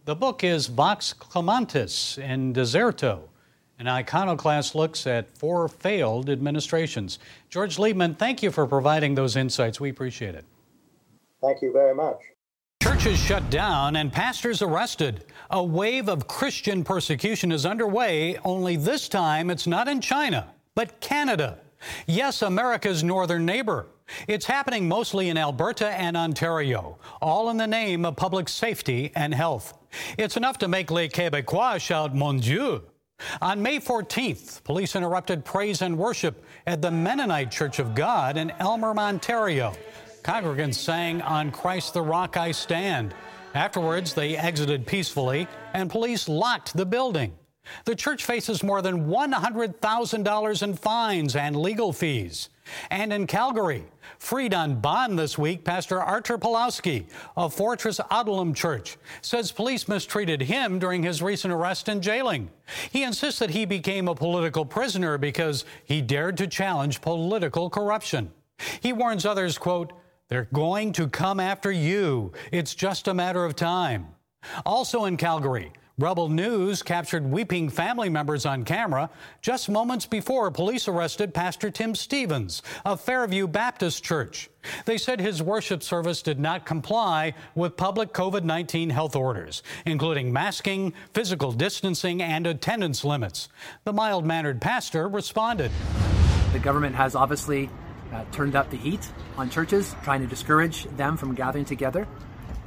The 0.06 0.16
book 0.16 0.44
is 0.44 0.68
Vox 0.68 1.14
Clamantis 1.14 2.18
in 2.18 2.54
Deserto, 2.54 3.30
an 3.80 3.88
iconoclast 3.88 4.76
looks 4.76 5.08
at 5.08 5.36
four 5.38 5.68
failed 5.68 6.30
administrations. 6.30 7.20
George 7.50 7.78
Liebmann, 7.78 8.18
thank 8.18 8.44
you 8.44 8.52
for 8.52 8.68
providing 8.68 9.16
those 9.16 9.36
insights. 9.36 9.80
We 9.80 9.90
appreciate 9.90 10.36
it. 10.36 10.46
Thank 11.42 11.62
you 11.62 11.74
very 11.74 11.96
much. 11.96 12.20
Churches 12.94 13.18
shut 13.18 13.50
down 13.50 13.96
and 13.96 14.14
pastors 14.14 14.62
arrested. 14.62 15.26
A 15.50 15.64
wave 15.64 16.08
of 16.08 16.28
Christian 16.28 16.84
persecution 16.84 17.52
is 17.52 17.66
underway, 17.66 18.38
only 18.46 18.76
this 18.76 19.10
time 19.10 19.50
it's 19.50 19.66
not 19.66 19.88
in 19.88 20.00
China, 20.00 20.54
but 20.76 21.02
Canada. 21.02 21.58
Yes, 22.06 22.44
America's 22.44 23.04
northern 23.04 23.48
neighbor. 23.48 23.88
It's 24.28 24.46
happening 24.46 24.88
mostly 24.88 25.30
in 25.30 25.40
Alberta 25.40 25.88
and 25.88 26.16
Ontario, 26.16 27.00
all 27.20 27.50
in 27.50 27.58
the 27.58 27.66
name 27.66 28.06
of 28.06 28.16
public 28.16 28.48
safety 28.48 29.12
and 29.16 29.34
health. 29.34 29.76
It's 30.20 30.38
enough 30.38 30.60
to 30.60 30.68
make 30.68 30.92
Les 30.92 31.10
Québécois 31.10 31.80
shout, 31.80 32.14
Mon 32.14 32.38
Dieu. 32.38 32.84
On 33.42 33.60
May 33.60 33.80
14th, 33.80 34.64
police 34.64 34.96
interrupted 34.96 35.44
praise 35.44 35.82
and 35.82 35.98
worship 35.98 36.46
at 36.68 36.84
the 36.84 36.92
Mennonite 36.92 37.50
Church 37.50 37.80
of 37.80 37.96
God 37.96 38.38
in 38.38 38.52
Aylmer, 38.62 38.96
Ontario. 38.96 39.74
Congregants 40.24 40.76
sang 40.76 41.22
On 41.22 41.52
Christ 41.52 41.94
the 41.94 42.02
Rock 42.02 42.38
I 42.38 42.52
Stand. 42.52 43.14
Afterwards, 43.54 44.14
they 44.14 44.38
exited 44.38 44.88
peacefully 44.88 45.48
and 45.74 45.90
police 45.90 46.30
locked 46.30 46.76
the 46.76 46.86
building. 46.86 47.34
The 47.86 47.96
church 47.96 48.24
faces 48.24 48.64
more 48.64 48.82
than 48.82 49.08
$100,000 49.08 50.64
in 50.64 50.74
fines 50.76 51.36
and 51.36 51.56
legal 51.56 51.92
fees. 51.94 52.50
And 52.90 53.12
in 53.12 53.28
Calgary, 53.28 53.86
freed 54.18 54.54
on 54.54 54.80
bond 54.80 55.20
this 55.20 55.38
week, 55.38 55.66
Pastor 55.66 56.02
Artur 56.02 56.38
Pawlowski 56.38 57.06
of 57.36 57.54
Fortress 57.54 58.00
Adullam 58.10 58.54
Church 58.54 58.98
says 59.22 59.52
police 59.52 59.88
mistreated 59.88 60.42
him 60.42 60.80
during 60.80 61.04
his 61.04 61.22
recent 61.22 61.54
arrest 61.54 61.90
and 61.90 62.02
jailing. 62.02 62.50
He 62.92 63.04
insists 63.04 63.40
that 63.40 63.50
he 63.50 63.66
became 63.66 64.08
a 64.08 64.16
political 64.16 64.66
prisoner 64.66 65.18
because 65.18 65.66
he 65.84 66.02
dared 66.02 66.38
to 66.38 66.48
challenge 66.48 67.02
political 67.02 67.70
corruption. 67.70 68.32
He 68.80 68.94
warns 68.94 69.26
others, 69.26 69.58
quote, 69.58 69.92
they're 70.30 70.48
going 70.54 70.94
to 70.94 71.08
come 71.08 71.40
after 71.40 71.72
you. 71.72 72.32
It's 72.52 72.76
just 72.76 73.08
a 73.08 73.14
matter 73.14 73.46
of 73.46 73.56
time. 73.56 74.08
Also 74.66 75.06
in 75.06 75.18
Calgary, 75.18 75.72
Rebel 76.00 76.28
News 76.28 76.82
captured 76.82 77.30
weeping 77.30 77.70
family 77.70 78.10
members 78.10 78.48
on 78.48 78.66
camera 78.66 79.12
just 79.44 79.70
moments 79.70 80.08
before 80.08 80.50
police 80.50 80.88
arrested 80.88 81.36
Pastor 81.36 81.70
Tim 81.70 81.94
Stevens 81.94 82.64
of 82.84 83.00
Fairview 83.00 83.46
Baptist 83.48 84.04
Church. 84.04 84.50
They 84.86 84.98
said 84.98 85.20
his 85.20 85.44
worship 85.44 85.84
service 85.84 86.24
did 86.24 86.40
not 86.40 86.66
comply 86.66 87.36
with 87.54 87.78
public 87.78 88.12
COVID 88.12 88.44
19 88.44 88.90
health 88.90 89.16
orders, 89.16 89.62
including 89.86 90.34
masking, 90.34 90.94
physical 91.14 91.52
distancing, 91.52 92.24
and 92.24 92.48
attendance 92.48 93.06
limits. 93.06 93.50
The 93.84 93.94
mild 93.94 94.26
mannered 94.26 94.62
pastor 94.62 95.08
responded. 95.08 95.72
The 96.54 96.60
government 96.60 96.96
has 96.96 97.14
obviously 97.14 97.70
uh, 98.14 98.24
turned 98.32 98.56
up 98.56 98.70
the 98.70 98.78
heat 98.78 99.12
on 99.38 99.50
churches, 99.50 99.96
trying 100.04 100.22
to 100.22 100.28
discourage 100.28 100.86
them 100.98 101.18
from 101.18 101.34
gathering 101.34 101.66
together. 101.66 102.08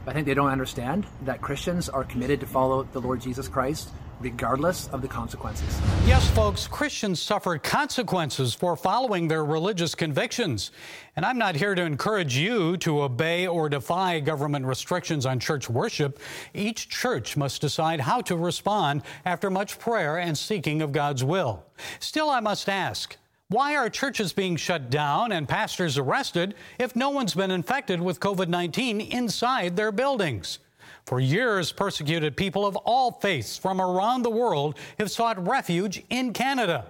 I 0.07 0.13
think 0.13 0.27
they 0.27 0.35
don't 0.35 0.51
understand 0.51 1.07
that 1.23 1.41
Christians 1.41 1.89
are 1.89 2.05
committed 2.05 2.41
to 2.41 2.47
follow 2.47 2.85
the 2.85 3.01
Lord 3.01 3.21
Jesus 3.21 3.49
Christ 3.49 3.91
regardless 4.21 4.89
of 4.89 5.03
the 5.03 5.09
consequences. 5.09 5.81
Yes, 6.07 6.29
folks, 6.31 6.67
Christians 6.67 7.21
suffer 7.21 7.59
consequences 7.59 8.55
for 8.55 8.77
following 8.77 9.29
their 9.29 9.45
religious 9.45 9.95
convictions. 9.95 10.71
And 11.17 11.25
I'm 11.25 11.39
not 11.39 11.55
here 11.55 11.75
to 11.75 11.83
encourage 11.83 12.37
you 12.37 12.77
to 12.79 13.03
obey 13.03 13.47
or 13.47 13.69
defy 13.69 14.21
government 14.21 14.65
restrictions 14.65 15.27
on 15.27 15.39
church 15.39 15.69
worship. 15.69 16.21
Each 16.55 16.89
church 16.89 17.37
must 17.37 17.61
decide 17.61 18.01
how 18.01 18.21
to 18.23 18.37
respond 18.37 19.03
after 19.25 19.51
much 19.51 19.79
prayer 19.79 20.19
and 20.19 20.37
seeking 20.37 20.83
of 20.83 20.93
God's 20.93 21.25
will. 21.25 21.65
Still, 21.99 22.31
I 22.31 22.41
must 22.41 22.69
ask, 22.69 23.17
why 23.49 23.77
are 23.77 23.89
churches 23.89 24.33
being 24.33 24.57
shut 24.57 24.91
down 24.91 25.31
and 25.31 25.49
pastors 25.49 25.99
arrested 25.99 26.57
if 26.81 26.97
no 26.97 27.11
one's 27.11 27.35
been 27.35 27.53
infected 27.53 28.01
with 28.01 28.19
COVID 28.19 28.49
19 28.49 29.01
inside 29.01 29.77
their 29.77 29.93
buildings? 29.93 30.59
For 31.05 31.21
years, 31.21 31.71
persecuted 31.71 32.37
people 32.37 32.67
of 32.67 32.75
all 32.75 33.13
faiths 33.13 33.57
from 33.57 33.81
around 33.81 34.23
the 34.23 34.31
world 34.31 34.77
have 34.99 35.13
sought 35.13 35.47
refuge 35.47 36.03
in 36.11 36.33
Canada. 36.33 36.87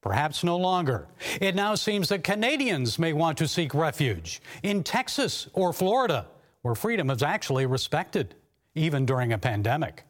Perhaps 0.00 0.42
no 0.42 0.56
longer. 0.56 1.06
It 1.40 1.54
now 1.54 1.76
seems 1.76 2.08
that 2.08 2.24
Canadians 2.24 2.98
may 2.98 3.12
want 3.12 3.38
to 3.38 3.46
seek 3.46 3.72
refuge 3.72 4.42
in 4.64 4.82
Texas 4.82 5.46
or 5.52 5.72
Florida, 5.72 6.26
where 6.62 6.74
freedom 6.74 7.10
is 7.10 7.22
actually 7.22 7.66
respected, 7.66 8.34
even 8.74 9.06
during 9.06 9.32
a 9.32 9.38
pandemic. 9.38 10.02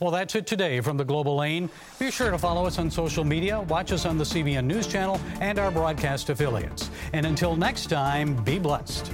Well, 0.00 0.10
that's 0.10 0.34
it 0.34 0.46
today 0.46 0.80
from 0.80 0.96
the 0.96 1.04
Global 1.04 1.36
Lane. 1.36 1.70
Be 1.98 2.10
sure 2.10 2.30
to 2.30 2.38
follow 2.38 2.66
us 2.66 2.78
on 2.78 2.90
social 2.90 3.24
media, 3.24 3.60
watch 3.62 3.92
us 3.92 4.04
on 4.04 4.18
the 4.18 4.24
CBN 4.24 4.64
News 4.64 4.86
Channel, 4.86 5.20
and 5.40 5.58
our 5.58 5.70
broadcast 5.70 6.28
affiliates. 6.30 6.90
And 7.12 7.26
until 7.26 7.56
next 7.56 7.86
time, 7.86 8.36
be 8.44 8.58
blessed. 8.58 9.10